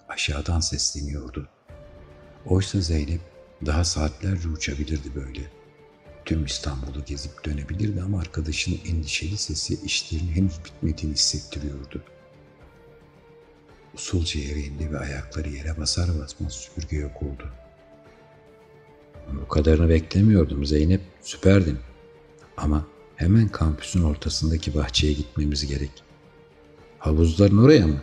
aşağıdan 0.09 0.59
sesleniyordu. 0.59 1.49
Oysa 2.45 2.81
Zeynep 2.81 3.21
daha 3.65 3.83
saatlerce 3.83 4.47
uçabilirdi 4.47 5.15
böyle. 5.15 5.60
Tüm 6.31 6.45
İstanbul'u 6.45 7.05
gezip 7.05 7.45
dönebilirdi 7.45 8.01
ama 8.01 8.19
arkadaşının 8.19 8.79
endişeli 8.85 9.37
sesi 9.37 9.85
işlerin 9.85 10.27
henüz 10.27 10.59
bitmediğini 10.65 11.15
hissettiriyordu. 11.15 12.03
Usulca 13.93 14.39
yere 14.39 14.59
indi 14.59 14.91
ve 14.91 14.99
ayakları 14.99 15.49
yere 15.49 15.77
basar 15.77 16.19
basmaz 16.19 16.53
süpürge 16.53 16.97
yok 16.97 17.21
oldu. 17.21 17.49
Bu 19.31 19.47
kadarını 19.47 19.89
beklemiyordum 19.89 20.65
Zeynep, 20.65 21.01
süperdin. 21.21 21.79
Ama 22.57 22.85
hemen 23.15 23.47
kampüsün 23.47 24.03
ortasındaki 24.03 24.75
bahçeye 24.75 25.13
gitmemiz 25.13 25.67
gerek. 25.67 26.03
Havuzların 26.99 27.57
oraya 27.57 27.87
mı? 27.87 28.01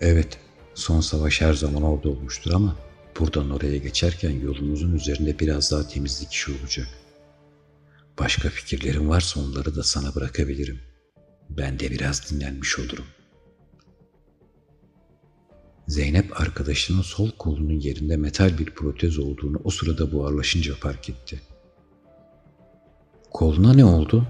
Evet, 0.00 0.38
son 0.74 1.00
savaş 1.00 1.40
her 1.40 1.54
zaman 1.54 1.82
orada 1.82 2.08
olmuştur 2.08 2.50
ama 2.54 2.76
buradan 3.20 3.50
oraya 3.50 3.78
geçerken 3.78 4.30
yolumuzun 4.30 4.94
üzerinde 4.94 5.38
biraz 5.38 5.72
daha 5.72 5.88
temizlik 5.88 6.32
işi 6.32 6.52
olacak. 6.52 6.88
Başka 8.18 8.48
fikirlerin 8.48 9.08
varsa 9.08 9.40
onları 9.40 9.76
da 9.76 9.82
sana 9.82 10.14
bırakabilirim. 10.14 10.80
Ben 11.50 11.78
de 11.78 11.90
biraz 11.90 12.30
dinlenmiş 12.30 12.78
olurum. 12.78 13.06
Zeynep 15.88 16.40
arkadaşının 16.40 17.02
sol 17.02 17.30
kolunun 17.38 17.80
yerinde 17.80 18.16
metal 18.16 18.58
bir 18.58 18.66
protez 18.66 19.18
olduğunu 19.18 19.60
o 19.64 19.70
sırada 19.70 20.12
buharlaşınca 20.12 20.74
fark 20.74 21.10
etti. 21.10 21.40
Koluna 23.30 23.72
ne 23.72 23.84
oldu? 23.84 24.26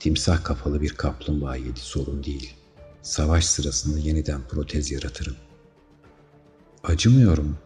Timsah 0.00 0.44
kafalı 0.44 0.82
bir 0.82 0.90
kaplumbağa 0.90 1.56
yedi 1.56 1.80
sorun 1.80 2.24
değil. 2.24 2.54
Savaş 3.02 3.44
sırasında 3.44 3.98
yeniden 3.98 4.40
protez 4.48 4.90
yaratırım. 4.90 5.36
Acımıyorum. 6.84 7.58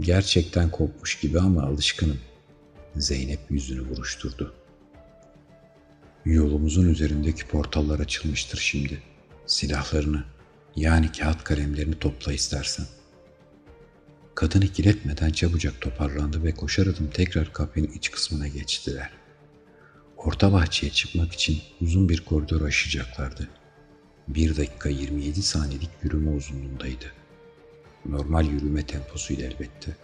Gerçekten 0.00 0.70
kopmuş 0.70 1.20
gibi 1.20 1.40
ama 1.40 1.62
alışkınım. 1.62 2.20
Zeynep 2.96 3.40
yüzünü 3.50 3.90
buruşturdu. 3.90 4.54
Yolumuzun 6.24 6.88
üzerindeki 6.88 7.46
portallar 7.46 8.00
açılmıştır 8.00 8.58
şimdi. 8.58 9.02
Silahlarını, 9.46 10.24
yani 10.76 11.12
kağıt 11.12 11.44
kalemlerini 11.44 11.98
topla 11.98 12.32
istersen. 12.32 12.86
Kadın 14.34 14.60
ikiletmeden 14.60 15.30
çabucak 15.30 15.80
toparlandı 15.80 16.44
ve 16.44 16.54
koşar 16.54 16.86
adım 16.86 17.10
tekrar 17.10 17.52
kafenin 17.52 17.92
iç 17.92 18.10
kısmına 18.10 18.48
geçtiler. 18.48 19.10
Orta 20.16 20.52
bahçeye 20.52 20.92
çıkmak 20.92 21.32
için 21.32 21.58
uzun 21.80 22.08
bir 22.08 22.20
koridor 22.20 22.60
aşacaklardı. 22.60 23.48
1 24.28 24.56
dakika 24.56 24.88
27 24.88 25.42
saniyelik 25.42 25.90
yürüme 26.02 26.30
uzunluğundaydı. 26.30 27.17
Normal 28.06 28.46
yürüme 28.46 28.86
temposuyla 28.86 29.46
elbette. 29.46 29.96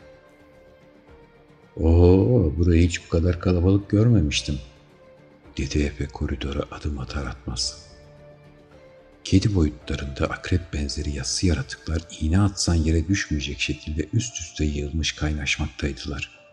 Oo, 1.76 2.52
burayı 2.58 2.88
hiç 2.88 3.04
bu 3.06 3.08
kadar 3.08 3.40
kalabalık 3.40 3.90
görmemiştim, 3.90 4.58
dedi 5.56 5.82
Efe 5.82 6.06
koridora 6.06 6.62
adım 6.70 6.98
atar 6.98 7.26
atmaz. 7.26 7.84
Kedi 9.24 9.54
boyutlarında 9.54 10.26
akrep 10.26 10.72
benzeri 10.72 11.10
yassı 11.10 11.46
yaratıklar 11.46 12.02
iğne 12.20 12.40
atsan 12.40 12.74
yere 12.74 13.08
düşmeyecek 13.08 13.60
şekilde 13.60 14.08
üst 14.12 14.40
üste 14.40 14.64
yığılmış 14.64 15.12
kaynaşmaktaydılar. 15.12 16.44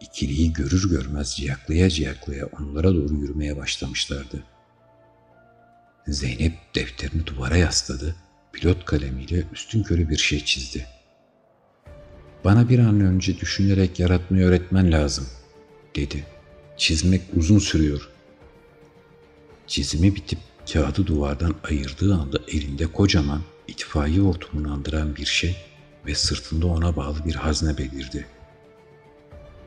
İkiliyi 0.00 0.52
görür 0.52 0.90
görmez 0.90 1.36
ciyaklaya 1.36 1.90
ciyaklaya 1.90 2.46
onlara 2.46 2.94
doğru 2.94 3.14
yürümeye 3.14 3.56
başlamışlardı. 3.56 4.44
Zeynep 6.06 6.74
defterini 6.74 7.26
duvara 7.26 7.56
yasladı, 7.56 8.16
pilot 8.56 8.84
kalemiyle 8.84 9.44
üstün 9.52 9.82
körü 9.82 10.08
bir 10.08 10.16
şey 10.16 10.44
çizdi. 10.44 10.86
Bana 12.44 12.68
bir 12.68 12.78
an 12.78 13.00
önce 13.00 13.40
düşünerek 13.40 14.00
yaratmayı 14.00 14.44
öğretmen 14.44 14.92
lazım, 14.92 15.26
dedi. 15.96 16.26
Çizmek 16.76 17.22
uzun 17.36 17.58
sürüyor. 17.58 18.08
Çizimi 19.66 20.14
bitip 20.14 20.38
kağıdı 20.72 21.06
duvardan 21.06 21.54
ayırdığı 21.64 22.14
anda 22.14 22.38
elinde 22.48 22.86
kocaman 22.86 23.42
itfaiye 23.68 24.20
hortumunu 24.20 24.72
andıran 24.72 25.16
bir 25.16 25.26
şey 25.26 25.56
ve 26.06 26.14
sırtında 26.14 26.66
ona 26.66 26.96
bağlı 26.96 27.24
bir 27.24 27.34
hazne 27.34 27.78
belirdi. 27.78 28.26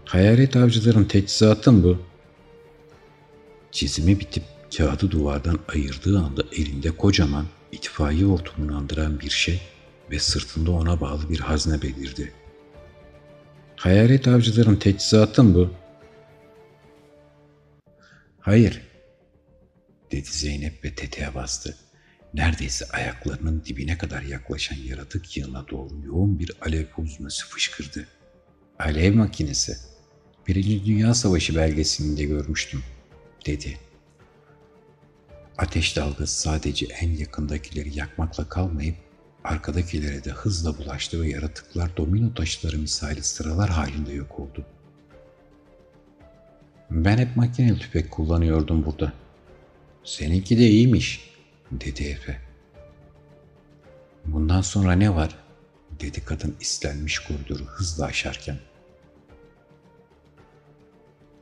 Hayalet 0.06 0.56
avcıların 0.56 1.06
teçhizatı 1.06 1.72
mı 1.72 1.84
bu? 1.84 1.98
Çizimi 3.72 4.20
bitip 4.20 4.44
kağıdı 4.78 5.12
duvardan 5.12 5.60
ayırdığı 5.68 6.20
anda 6.20 6.44
elinde 6.52 6.92
kocaman 6.92 7.46
itfaiye 7.72 8.26
hortumunu 8.26 8.78
andıran 8.78 9.20
bir 9.20 9.30
şey 9.30 9.62
ve 10.12 10.20
sırtında 10.20 10.72
ona 10.72 11.02
bağlı 11.02 11.30
bir 11.30 11.40
hazne 11.40 11.82
belirdi. 11.82 12.34
Hayalet 13.76 14.28
avcıların 14.28 14.76
teçhizatı 14.76 15.44
mı 15.44 15.56
bu? 15.56 15.74
Hayır, 18.40 18.82
dedi 20.12 20.30
Zeynep 20.32 20.86
ve 20.86 20.96
tetiğe 20.96 21.36
bastı. 21.36 21.78
Neredeyse 22.34 22.86
ayaklarının 22.86 23.64
dibine 23.66 23.98
kadar 23.98 24.22
yaklaşan 24.22 24.78
yaratık 24.78 25.38
yığına 25.38 25.68
doğru 25.68 26.06
yoğun 26.06 26.40
bir 26.40 26.52
alev 26.62 26.86
huzması 26.86 27.48
fışkırdı. 27.48 28.08
Alev 28.80 29.16
makinesi. 29.16 29.78
Birinci 30.48 30.86
Dünya 30.86 31.14
Savaşı 31.14 31.56
belgesinde 31.56 32.24
görmüştüm, 32.24 32.84
dedi. 33.46 33.78
Ateş 35.60 35.98
dalgası 35.98 36.42
sadece 36.42 36.86
en 36.86 37.10
yakındakileri 37.10 37.98
yakmakla 37.98 38.50
kalmayıp 38.50 38.96
arkadakilere 39.44 40.24
de 40.24 40.32
hızla 40.32 40.78
bulaştı 40.78 41.22
ve 41.22 41.30
yaratıklar 41.30 41.98
domino 41.98 42.34
taşları 42.34 42.78
misali 42.78 43.24
sıralar 43.24 43.70
halinde 43.70 44.14
yok 44.14 44.40
oldu. 44.40 44.66
Ben 46.92 47.18
hep 47.18 47.36
makineli 47.36 47.80
tüfek 47.80 48.12
kullanıyordum 48.12 48.86
burada, 48.86 49.14
Seninki 50.04 50.58
de 50.58 50.68
iyiymiş, 50.68 51.34
dedi 51.72 52.04
Efe. 52.04 52.38
Bundan 54.26 54.62
sonra 54.62 54.94
ne 54.94 55.16
var? 55.16 55.36
dedi 56.00 56.26
kadın 56.26 56.56
istenmiş 56.60 57.20
koridoru 57.20 57.66
hızla 57.66 58.06
aşarken. 58.06 58.58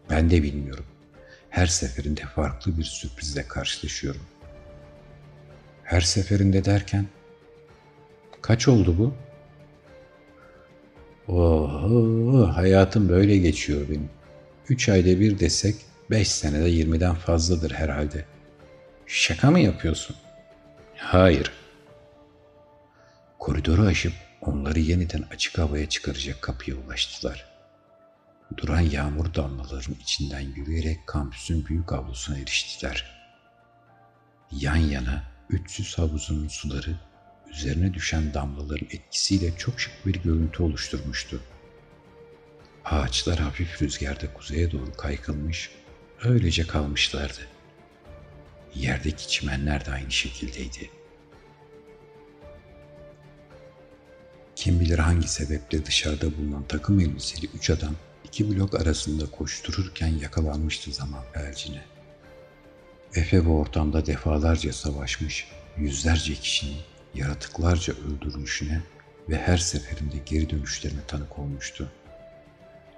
Ben 0.10 0.30
de 0.30 0.43
bilmiyorum. 0.43 0.86
Her 1.49 1.67
seferinde 1.67 2.21
farklı 2.21 2.77
bir 2.77 2.83
sürprizle 2.83 3.47
karşılaşıyorum. 3.47 4.21
Her 5.83 6.01
seferinde 6.01 6.65
derken 6.65 7.07
kaç 8.41 8.67
oldu 8.67 8.95
bu? 8.97 9.13
Oho, 11.33 12.47
hayatım 12.55 13.10
böyle 13.10 13.38
geçiyor 13.38 13.89
benim. 13.89 14.10
Üç 14.69 14.89
ayda 14.89 15.19
bir 15.19 15.39
desek 15.39 15.75
beş 16.10 16.27
senede 16.27 16.69
yirmiden 16.69 17.15
fazladır 17.15 17.71
herhalde.'' 17.71 18.38
Şaka 19.07 19.51
mı 19.51 19.60
yapıyorsun? 19.60 20.15
Hayır. 20.95 21.51
Koridoru 23.39 23.86
aşıp 23.86 24.13
onları 24.41 24.79
yeniden 24.79 25.23
açık 25.31 25.57
havaya 25.57 25.89
çıkaracak 25.89 26.41
kapıya 26.41 26.77
ulaştılar. 26.77 27.46
Duran 28.55 28.79
yağmur 28.79 29.33
damlalarının 29.33 29.97
içinden 30.01 30.39
yürüyerek 30.39 31.07
kampüsün 31.07 31.65
büyük 31.65 31.93
avlusuna 31.93 32.38
eriştiler. 32.38 33.17
Yan 34.51 34.75
yana 34.75 35.23
300 35.49 35.97
havuzunun 35.97 36.47
suları 36.47 36.99
üzerine 37.49 37.93
düşen 37.93 38.33
damlaların 38.33 38.88
etkisiyle 38.91 39.57
çok 39.57 39.79
şık 39.79 40.05
bir 40.05 40.13
görüntü 40.13 40.63
oluşturmuştu. 40.63 41.41
Ağaçlar 42.86 43.39
hafif 43.39 43.81
rüzgarda 43.81 44.33
kuzeye 44.33 44.71
doğru 44.71 44.93
kaykılmış, 44.93 45.71
öylece 46.23 46.67
kalmışlardı. 46.67 47.41
Yerdeki 48.75 49.27
çimenler 49.27 49.86
de 49.86 49.91
aynı 49.91 50.12
şekildeydi. 50.12 50.89
Kim 54.55 54.79
bilir 54.79 54.99
hangi 54.99 55.27
sebeple 55.27 55.86
dışarıda 55.86 56.38
bulunan 56.38 56.67
takım 56.67 56.99
elbiseli 56.99 57.45
üç 57.55 57.69
adam 57.69 57.95
iki 58.27 58.49
blok 58.49 58.81
arasında 58.81 59.31
koştururken 59.31 60.07
yakalanmıştı 60.07 60.91
zaman 60.91 61.23
felcine. 61.33 61.81
Efe 63.15 63.45
bu 63.45 63.59
ortamda 63.59 64.05
defalarca 64.05 64.73
savaşmış, 64.73 65.47
yüzlerce 65.77 66.33
kişinin 66.33 66.77
yaratıklarca 67.13 67.93
öldürülüşüne 67.93 68.81
ve 69.29 69.37
her 69.37 69.57
seferinde 69.57 70.17
geri 70.25 70.49
dönüşlerine 70.49 70.99
tanık 71.07 71.39
olmuştu. 71.39 71.91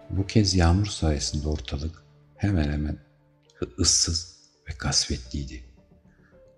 Bu 0.10 0.28
kez 0.28 0.56
yağmur 0.56 0.86
sayesinde 0.86 1.48
ortalık 1.48 2.04
hemen 2.38 2.72
hemen 2.72 2.98
ıssız 3.80 4.40
ve 4.70 4.74
kasvetliydi. 4.74 5.64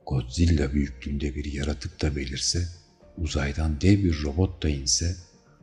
Godzilla 0.05 0.73
büyüklüğünde 0.73 1.35
bir 1.35 1.53
yaratık 1.53 2.01
da 2.01 2.15
belirse, 2.15 2.67
uzaydan 3.17 3.81
dev 3.81 4.03
bir 4.03 4.23
robot 4.23 4.63
da 4.63 4.69
inse, 4.69 5.15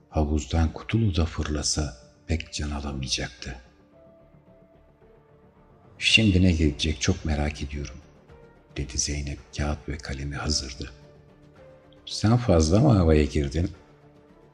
havuzdan 0.08 0.72
kutulu 0.72 1.16
da 1.16 1.26
fırlasa 1.26 2.07
pek 2.28 2.52
can 2.52 2.70
alamayacaktı. 2.70 3.56
Şimdi 5.98 6.42
ne 6.42 6.52
gelecek 6.52 7.00
çok 7.00 7.24
merak 7.24 7.62
ediyorum, 7.62 7.96
dedi 8.76 8.98
Zeynep 8.98 9.38
kağıt 9.56 9.88
ve 9.88 9.98
kalemi 9.98 10.36
hazırdı. 10.36 10.92
Sen 12.06 12.36
fazla 12.36 12.80
mı 12.80 12.92
havaya 12.92 13.24
girdin? 13.24 13.70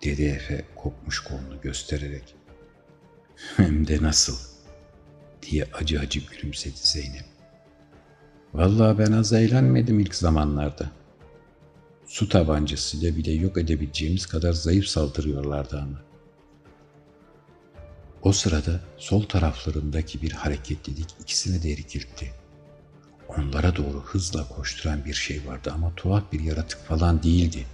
dedi 0.04 0.22
Efe 0.22 0.64
kopmuş 0.76 1.20
kolunu 1.20 1.60
göstererek. 1.62 2.34
Hem 3.56 3.86
de 3.86 4.02
nasıl? 4.02 4.36
diye 5.42 5.64
acı 5.72 6.00
acı 6.00 6.20
gülümsedi 6.20 6.76
Zeynep. 6.76 7.24
Vallahi 8.54 8.98
ben 8.98 9.12
az 9.12 9.32
eğlenmedim 9.32 10.00
ilk 10.00 10.14
zamanlarda. 10.14 10.90
Su 12.06 12.28
tabancasıyla 12.28 13.16
bile 13.16 13.32
yok 13.32 13.58
edebileceğimiz 13.58 14.26
kadar 14.26 14.52
zayıf 14.52 14.86
saldırıyorlardı 14.86 15.78
ama. 15.78 16.13
O 18.24 18.32
sırada 18.32 18.80
sol 18.96 19.22
taraflarındaki 19.22 20.22
bir 20.22 20.32
hareketlilik 20.32 21.08
ikisine 21.20 21.62
de 21.62 21.68
irkiltti. 21.68 22.32
Onlara 23.28 23.76
doğru 23.76 24.02
hızla 24.04 24.48
koşturan 24.48 25.04
bir 25.04 25.14
şey 25.14 25.46
vardı 25.46 25.72
ama 25.74 25.94
tuhaf 25.96 26.32
bir 26.32 26.40
yaratık 26.40 26.86
falan 26.86 27.22
değildi. 27.22 27.66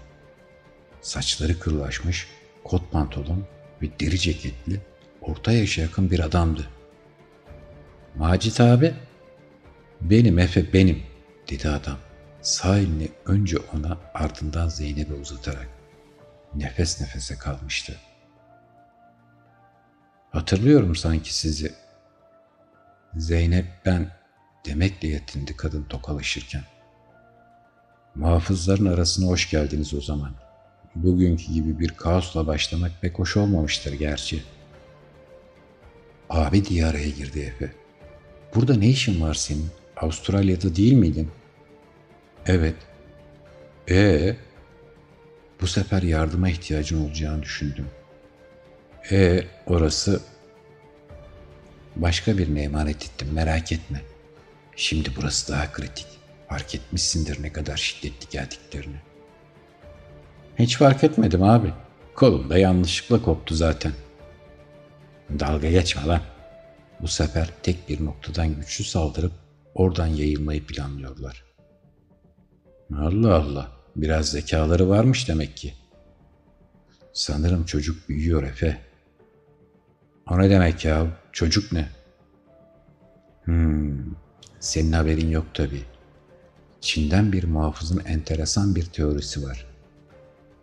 Saçları 1.01 1.59
kırlaşmış, 1.59 2.29
kot 2.65 2.93
pantolon 2.93 3.45
ve 3.83 3.87
deri 4.01 4.19
ceketli, 4.19 4.81
orta 5.21 5.53
yaşa 5.53 5.83
yakın 5.83 6.11
bir 6.11 6.21
adamdı. 6.21 6.67
Macit 8.17 8.61
abi, 8.61 8.95
benim 10.01 10.39
Efe 10.39 10.73
benim, 10.73 11.03
dedi 11.51 11.69
adam. 11.69 11.99
Sağ 12.43 12.79
elini 12.79 13.09
önce 13.27 13.59
ona 13.59 13.99
ardından 14.15 14.69
Zeynep'e 14.69 15.15
uzatarak. 15.15 15.69
Nefes 16.55 17.01
nefese 17.01 17.39
kalmıştı. 17.39 17.97
Hatırlıyorum 20.31 20.97
sanki 20.97 21.35
sizi. 21.35 21.73
Zeynep 23.17 23.67
ben 23.87 24.11
demekle 24.67 25.09
yetindi 25.09 25.57
kadın 25.57 25.83
tokalaşırken. 25.85 26.63
Muhafızların 28.15 28.87
arasına 28.87 29.27
hoş 29.27 29.51
geldiniz 29.51 29.95
o 29.95 30.01
zaman. 30.01 30.33
Bugünkü 30.95 31.53
gibi 31.53 31.81
bir 31.81 31.89
kaosla 31.89 32.47
başlamak 32.47 32.93
pek 33.01 33.19
hoş 33.19 33.37
olmamıştır 33.37 33.93
gerçi. 33.93 34.43
Abi 36.31 36.65
diye 36.65 36.87
araya 36.87 37.11
girdi 37.11 37.41
Efe. 37.41 37.73
Burada 38.55 38.75
ne 38.75 38.89
işin 38.89 39.21
var 39.21 39.35
senin? 39.35 39.71
Avustralya'da 39.97 40.77
değil 40.77 40.93
miydin? 40.93 41.31
Evet. 42.47 42.77
Ee, 43.91 44.37
bu 45.61 45.67
sefer 45.67 46.03
yardıma 46.03 46.49
ihtiyacın 46.49 47.05
olacağını 47.07 47.43
düşündüm. 47.43 47.87
E 49.11 49.45
orası 49.67 50.21
başka 51.97 52.39
birine 52.39 52.63
emanet 52.63 53.05
ettim 53.05 53.29
merak 53.33 53.73
etme. 53.73 54.01
Şimdi 54.77 55.11
burası 55.17 55.53
daha 55.53 55.73
kritik. 55.73 56.07
Fark 56.49 56.75
etmişsindir 56.75 57.43
ne 57.43 57.53
kadar 57.53 57.77
şiddetli 57.77 58.29
geldiklerini. 58.31 58.97
Hiç 60.59 60.79
fark 60.79 61.05
etmedim 61.05 61.43
abi. 61.43 61.73
Kolumda 62.15 62.59
yanlışlıkla 62.59 63.23
koptu 63.23 63.55
zaten. 63.55 63.93
Dalga 65.39 65.71
geçme 65.71 66.07
lan. 66.07 66.21
Bu 67.01 67.09
sefer 67.09 67.49
tek 67.63 67.89
bir 67.89 68.05
noktadan 68.05 68.55
güçlü 68.55 68.85
saldırıp 68.85 69.33
oradan 69.75 70.07
yayılmayı 70.07 70.67
planlıyorlar. 70.67 71.45
Allah 72.97 73.35
Allah. 73.35 73.73
Biraz 73.97 74.31
zekaları 74.31 74.89
varmış 74.89 75.29
demek 75.29 75.57
ki. 75.57 75.75
Sanırım 77.13 77.65
çocuk 77.65 78.09
büyüyor 78.09 78.43
Efe. 78.43 78.90
O 80.27 80.39
ne 80.39 80.51
demek 80.51 80.85
ya? 80.85 81.07
Çocuk 81.33 81.73
ne? 81.73 81.89
Hmm, 83.45 83.99
senin 84.61 84.93
haberin 84.93 85.31
yok 85.31 85.47
tabii. 85.55 85.83
Çin'den 86.81 87.33
bir 87.33 87.45
muhafızın 87.45 88.03
enteresan 88.05 88.75
bir 88.75 88.85
teorisi 88.85 89.43
var. 89.43 89.67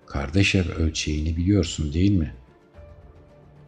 Kardeş 0.05 0.55
ev 0.55 0.69
ölçeğini 0.69 1.37
biliyorsun 1.37 1.93
değil 1.93 2.11
mi? 2.11 2.33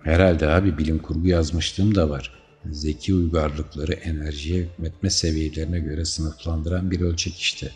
Herhalde 0.04 0.47
abi 0.47 0.78
bilim 0.78 0.99
kurgu 0.99 1.28
yazmışlığım 1.28 1.95
da 1.95 2.10
var. 2.10 2.39
Zeki 2.65 3.13
uygarlıkları 3.13 3.93
enerjiye 3.93 4.63
hükmetme 4.63 5.10
seviyelerine 5.10 5.80
göre 5.80 6.06
sınıflandıran 6.06 6.91
bir 6.91 7.02
ölçek 7.02 7.38
işte. 7.38 7.71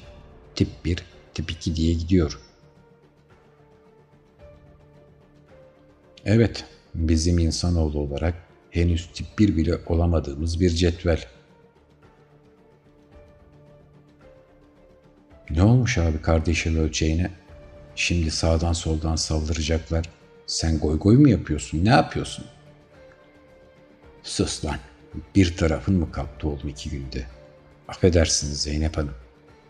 Tip 0.55 0.67
1, 0.85 1.03
tip 1.33 1.51
2 1.51 1.75
diye 1.75 1.93
gidiyor. 1.93 2.39
Evet, 6.25 6.65
bizim 6.95 7.39
insanoğlu 7.39 7.99
olarak 7.99 8.33
henüz 8.71 9.09
tip 9.13 9.39
1 9.39 9.57
bile 9.57 9.77
olamadığımız 9.87 10.59
bir 10.59 10.69
cetvel. 10.69 11.25
Ne 15.49 15.63
olmuş 15.63 15.97
abi 15.97 16.21
kardeşim 16.21 16.77
ölçeğine? 16.77 17.31
Şimdi 17.95 18.31
sağdan 18.31 18.73
soldan 18.73 19.15
saldıracaklar. 19.15 20.09
Sen 20.47 20.79
goy 20.79 20.99
goy 20.99 21.17
mu 21.17 21.29
yapıyorsun? 21.29 21.85
Ne 21.85 21.89
yapıyorsun? 21.89 22.45
Sus 24.23 24.65
lan. 24.65 24.77
Bir 25.35 25.57
tarafın 25.57 25.95
mı 25.95 26.11
kalktı 26.11 26.47
oğlum 26.47 26.67
iki 26.67 26.89
günde? 26.89 27.25
Affedersiniz 27.87 28.61
Zeynep 28.61 28.97
Hanım. 28.97 29.15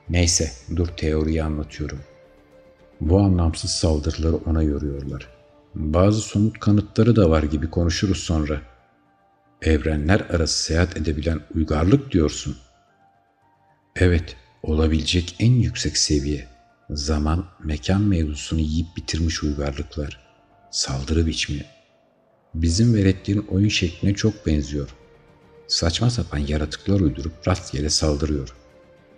Neyse 0.09 0.51
dur 0.75 0.87
teoriyi 0.87 1.43
anlatıyorum. 1.43 1.99
Bu 3.01 3.19
anlamsız 3.19 3.71
saldırıları 3.71 4.35
ona 4.35 4.63
yoruyorlar. 4.63 5.42
Bazı 5.75 6.21
somut 6.21 6.59
kanıtları 6.59 7.15
da 7.15 7.29
var 7.29 7.43
gibi 7.43 7.69
konuşuruz 7.69 8.17
sonra. 8.17 8.61
Evrenler 9.61 10.19
arası 10.19 10.63
seyahat 10.63 10.97
edebilen 10.97 11.39
uygarlık 11.55 12.11
diyorsun. 12.11 12.57
Evet, 13.95 14.35
olabilecek 14.63 15.35
en 15.39 15.51
yüksek 15.51 15.97
seviye. 15.97 16.47
Zaman, 16.89 17.45
mekan 17.63 18.01
mevzusunu 18.01 18.59
yiyip 18.59 18.87
bitirmiş 18.97 19.43
uygarlıklar. 19.43 20.19
Saldırı 20.71 21.25
biçimi. 21.27 21.65
Bizim 22.53 22.95
veletlerin 22.95 23.47
oyun 23.47 23.69
şekline 23.69 24.13
çok 24.13 24.45
benziyor. 24.45 24.89
Saçma 25.67 26.09
sapan 26.09 26.37
yaratıklar 26.37 26.99
uydurup 26.99 27.47
rastgele 27.47 27.89
saldırıyor. 27.89 28.55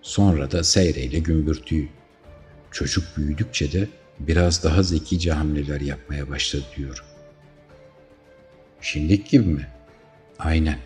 Sonra 0.02 0.52
da 0.52 0.64
seyreyle 0.64 1.20
gümbürtüyü. 1.20 1.90
Çocuk 2.72 3.04
büyüdükçe 3.18 3.72
de 3.72 3.90
biraz 4.20 4.64
daha 4.64 4.84
zekice 4.84 5.32
hamleler 5.32 5.82
yapmaya 5.82 6.30
başladı 6.30 6.66
diyor. 6.78 7.04
Şimdiki 8.82 9.30
gibi 9.32 9.50
mi? 9.50 9.68
Aynen. 10.40 10.78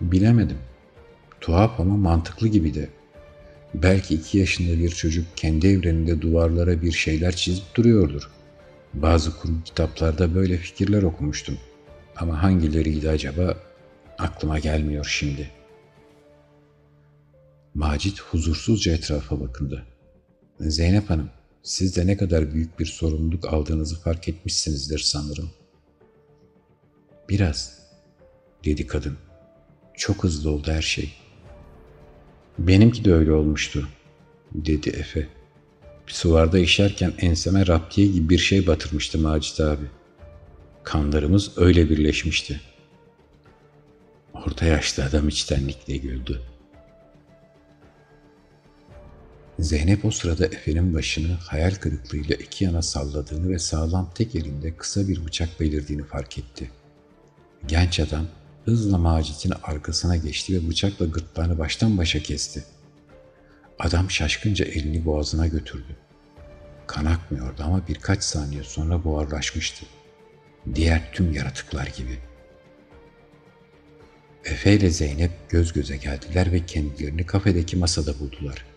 Bilemedim. 0.00 0.58
Tuhaf 1.40 1.80
ama 1.80 1.96
mantıklı 1.96 2.48
gibi 2.48 2.74
de. 2.74 2.88
Belki 3.74 4.14
iki 4.14 4.38
yaşında 4.38 4.78
bir 4.78 4.88
çocuk 4.88 5.26
kendi 5.36 5.66
evreninde 5.68 6.20
duvarlara 6.20 6.82
bir 6.82 6.92
şeyler 6.92 7.36
çizip 7.36 7.74
duruyordur. 7.74 8.30
Bazı 8.94 9.36
kurgu 9.36 9.62
kitaplarda 9.64 10.34
böyle 10.34 10.56
fikirler 10.56 11.02
okumuştum. 11.02 11.58
Ama 12.16 12.42
hangileriydi 12.42 13.10
acaba 13.10 13.56
aklıma 14.18 14.58
gelmiyor 14.58 15.04
şimdi. 15.04 15.50
Macit 17.74 18.20
huzursuzca 18.20 18.92
etrafa 18.92 19.40
bakındı. 19.40 19.86
Zeynep 20.60 21.10
Hanım, 21.10 21.30
siz 21.66 21.96
de 21.96 22.06
ne 22.06 22.16
kadar 22.16 22.54
büyük 22.54 22.78
bir 22.78 22.86
sorumluluk 22.86 23.52
aldığınızı 23.52 24.00
fark 24.00 24.28
etmişsinizdir 24.28 24.98
sanırım. 24.98 25.50
Biraz, 27.28 27.78
dedi 28.64 28.86
kadın. 28.86 29.16
Çok 29.94 30.24
hızlı 30.24 30.50
oldu 30.50 30.70
her 30.70 30.82
şey. 30.82 31.12
Benimki 32.58 33.04
de 33.04 33.14
öyle 33.14 33.32
olmuştu, 33.32 33.88
dedi 34.54 34.88
Efe. 34.88 35.28
Sularda 36.06 36.58
işerken 36.58 37.12
enseme 37.18 37.66
raptiye 37.66 38.06
gibi 38.06 38.28
bir 38.28 38.38
şey 38.38 38.66
batırmıştı 38.66 39.18
Macit 39.18 39.60
abi. 39.60 39.86
Kanlarımız 40.82 41.58
öyle 41.58 41.90
birleşmişti. 41.90 42.60
Orta 44.34 44.66
yaşlı 44.66 45.04
adam 45.04 45.28
içtenlikle 45.28 45.96
güldü. 45.96 46.42
Zeynep 49.58 50.04
o 50.04 50.10
sırada 50.10 50.46
Efe'nin 50.46 50.94
başını 50.94 51.32
hayal 51.32 51.74
kırıklığıyla 51.74 52.36
iki 52.36 52.64
yana 52.64 52.82
salladığını 52.82 53.50
ve 53.50 53.58
sağlam 53.58 54.10
tek 54.14 54.34
elinde 54.34 54.76
kısa 54.76 55.08
bir 55.08 55.24
bıçak 55.24 55.60
belirdiğini 55.60 56.04
fark 56.04 56.38
etti. 56.38 56.70
Genç 57.66 58.00
adam 58.00 58.26
hızla 58.64 58.98
Macit'in 58.98 59.52
arkasına 59.62 60.16
geçti 60.16 60.54
ve 60.54 60.68
bıçakla 60.68 61.06
gırtlağını 61.06 61.58
baştan 61.58 61.98
başa 61.98 62.18
kesti. 62.18 62.64
Adam 63.78 64.10
şaşkınca 64.10 64.64
elini 64.64 65.04
boğazına 65.04 65.46
götürdü. 65.46 65.96
Kan 66.86 67.04
akmıyordu 67.04 67.62
ama 67.62 67.88
birkaç 67.88 68.22
saniye 68.24 68.62
sonra 68.62 69.04
buharlaşmıştı. 69.04 69.86
Diğer 70.74 71.12
tüm 71.12 71.32
yaratıklar 71.32 71.86
gibi. 71.86 72.18
Efe 74.44 74.74
ile 74.74 74.90
Zeynep 74.90 75.30
göz 75.48 75.72
göze 75.72 75.96
geldiler 75.96 76.52
ve 76.52 76.66
kendilerini 76.66 77.26
kafedeki 77.26 77.76
masada 77.76 78.18
buldular. 78.18 78.75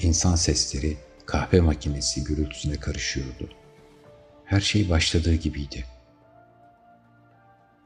İnsan 0.00 0.34
sesleri 0.34 0.96
kahve 1.26 1.60
makinesi 1.60 2.24
gürültüsüne 2.24 2.76
karışıyordu. 2.76 3.50
Her 4.44 4.60
şey 4.60 4.90
başladığı 4.90 5.34
gibiydi. 5.34 5.84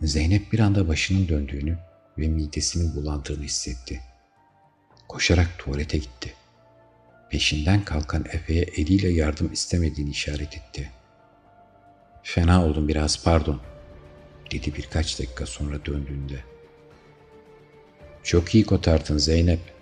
Zeynep 0.02 0.52
bir 0.52 0.58
anda 0.58 0.88
başının 0.88 1.28
döndüğünü 1.28 1.78
ve 2.18 2.28
midesinin 2.28 2.96
bulandığını 2.96 3.44
hissetti. 3.44 4.00
Koşarak 5.08 5.58
tuvalete 5.58 5.98
gitti. 5.98 6.34
Peşinden 7.30 7.84
kalkan 7.84 8.24
Efe'ye 8.32 8.62
eliyle 8.62 9.08
yardım 9.08 9.52
istemediğini 9.52 10.10
işaret 10.10 10.56
etti. 10.56 10.90
Fena 12.22 12.64
oldum 12.64 12.88
biraz 12.88 13.24
pardon, 13.24 13.60
dedi 14.50 14.74
birkaç 14.74 15.18
dakika 15.18 15.46
sonra 15.46 15.84
döndüğünde. 15.84 16.44
Çok 18.22 18.54
iyi 18.54 18.66
kotartın 18.66 19.18
Zeynep. 19.18 19.81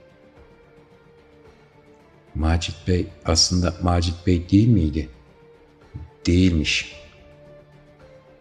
Macit 2.34 2.88
Bey 2.88 3.06
aslında 3.24 3.74
Macit 3.82 4.26
Bey 4.26 4.50
değil 4.50 4.68
miydi? 4.68 5.08
Değilmiş. 6.26 6.92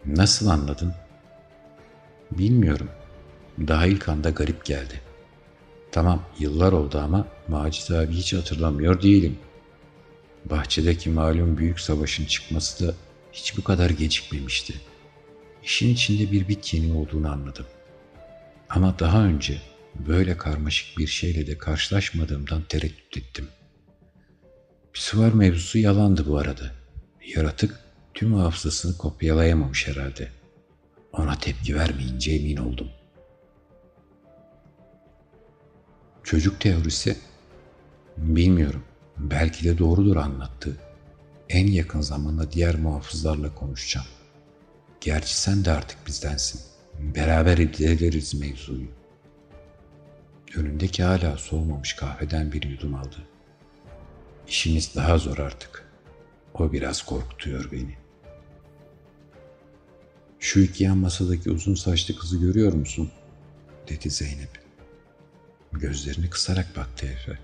Nasıl 0.06 0.46
anladın? 0.46 0.94
Bilmiyorum. 2.30 2.88
Daha 3.58 3.86
ilk 3.86 4.08
anda 4.08 4.30
garip 4.30 4.64
geldi. 4.64 5.00
Tamam 5.92 6.22
yıllar 6.38 6.72
oldu 6.72 6.98
ama 6.98 7.28
Macit 7.48 7.90
abi 7.90 8.12
hiç 8.12 8.34
hatırlamıyor 8.34 9.02
değilim. 9.02 9.38
Bahçedeki 10.44 11.10
malum 11.10 11.58
büyük 11.58 11.80
savaşın 11.80 12.24
çıkması 12.24 12.86
da 12.86 12.94
hiç 13.32 13.56
bu 13.58 13.64
kadar 13.64 13.90
gecikmemişti. 13.90 14.74
İşin 15.62 15.88
içinde 15.88 16.32
bir 16.32 16.48
bit 16.48 16.74
olduğunu 16.94 17.32
anladım. 17.32 17.66
Ama 18.68 18.98
daha 18.98 19.24
önce 19.24 19.62
böyle 19.94 20.36
karmaşık 20.36 20.98
bir 20.98 21.06
şeyle 21.06 21.46
de 21.46 21.58
karşılaşmadığımdan 21.58 22.62
tereddüt 22.68 23.16
ettim. 23.16 23.48
Pisuvar 24.92 25.32
mevzusu 25.32 25.78
yalandı 25.78 26.26
bu 26.26 26.38
arada. 26.38 26.72
Yaratık 27.36 27.78
tüm 28.14 28.34
hafızasını 28.34 28.96
kopyalayamamış 28.96 29.88
herhalde. 29.88 30.28
Ona 31.12 31.38
tepki 31.38 31.74
vermeyince 31.74 32.32
emin 32.32 32.56
oldum. 32.56 32.88
Çocuk 36.22 36.60
teorisi 36.60 37.16
bilmiyorum. 38.16 38.84
Belki 39.18 39.64
de 39.64 39.78
doğrudur 39.78 40.16
anlattığı. 40.16 40.76
En 41.48 41.66
yakın 41.66 42.00
zamanda 42.00 42.52
diğer 42.52 42.74
muhafızlarla 42.74 43.54
konuşacağım. 43.54 44.06
Gerçi 45.00 45.40
sen 45.40 45.64
de 45.64 45.70
artık 45.70 46.06
bizdensin. 46.06 46.60
Beraber 46.98 47.58
ilerleriz 47.58 48.34
mevzuyu. 48.34 48.88
Önündeki 50.56 51.02
hala 51.02 51.36
soğumamış 51.36 51.92
kahveden 51.92 52.52
bir 52.52 52.62
yudum 52.62 52.94
aldı. 52.94 53.16
İşimiz 54.50 54.94
daha 54.96 55.18
zor 55.18 55.38
artık. 55.38 55.88
O 56.54 56.72
biraz 56.72 57.02
korkutuyor 57.02 57.72
beni. 57.72 57.94
Şu 60.38 60.60
iki 60.60 60.84
yan 60.84 60.98
masadaki 60.98 61.50
uzun 61.50 61.74
saçlı 61.74 62.16
kızı 62.16 62.38
görüyor 62.38 62.72
musun? 62.72 63.10
dedi 63.88 64.10
Zeynep. 64.10 64.60
Gözlerini 65.72 66.30
kısarak 66.30 66.76
baktı 66.76 67.06
Efe. 67.06 67.38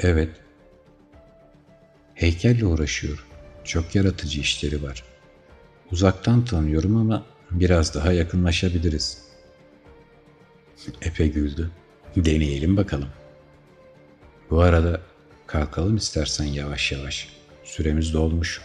Evet. 0.00 0.30
Heykelle 2.14 2.64
uğraşıyor. 2.66 3.26
Çok 3.64 3.94
yaratıcı 3.94 4.40
işleri 4.40 4.82
var. 4.82 5.04
Uzaktan 5.92 6.44
tanıyorum 6.44 6.96
ama 6.96 7.26
biraz 7.50 7.94
daha 7.94 8.12
yakınlaşabiliriz. 8.12 9.22
Efe 11.02 11.26
güldü. 11.26 11.70
Deneyelim 12.16 12.76
bakalım. 12.76 13.08
Bu 14.50 14.60
arada 14.60 15.07
kalkalım 15.48 15.96
istersen 15.96 16.44
yavaş 16.44 16.92
yavaş. 16.92 17.28
Süremiz 17.64 18.12
dolmuş. 18.14 18.60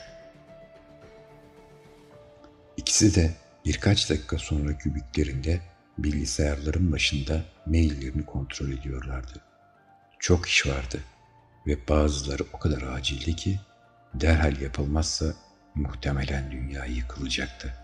İkisi 2.77 3.15
de 3.15 3.31
birkaç 3.65 4.09
dakika 4.09 4.37
sonra 4.37 4.77
kübiklerinde 4.77 5.61
bilgisayarların 5.97 6.91
başında 6.91 7.41
maillerini 7.65 8.25
kontrol 8.25 8.69
ediyorlardı. 8.69 9.41
Çok 10.19 10.47
iş 10.47 10.67
vardı 10.67 10.99
ve 11.67 11.87
bazıları 11.87 12.43
o 12.53 12.59
kadar 12.59 12.81
acildi 12.81 13.35
ki 13.35 13.59
derhal 14.13 14.61
yapılmazsa 14.61 15.25
muhtemelen 15.75 16.51
dünya 16.51 16.85
yıkılacaktı. 16.85 17.82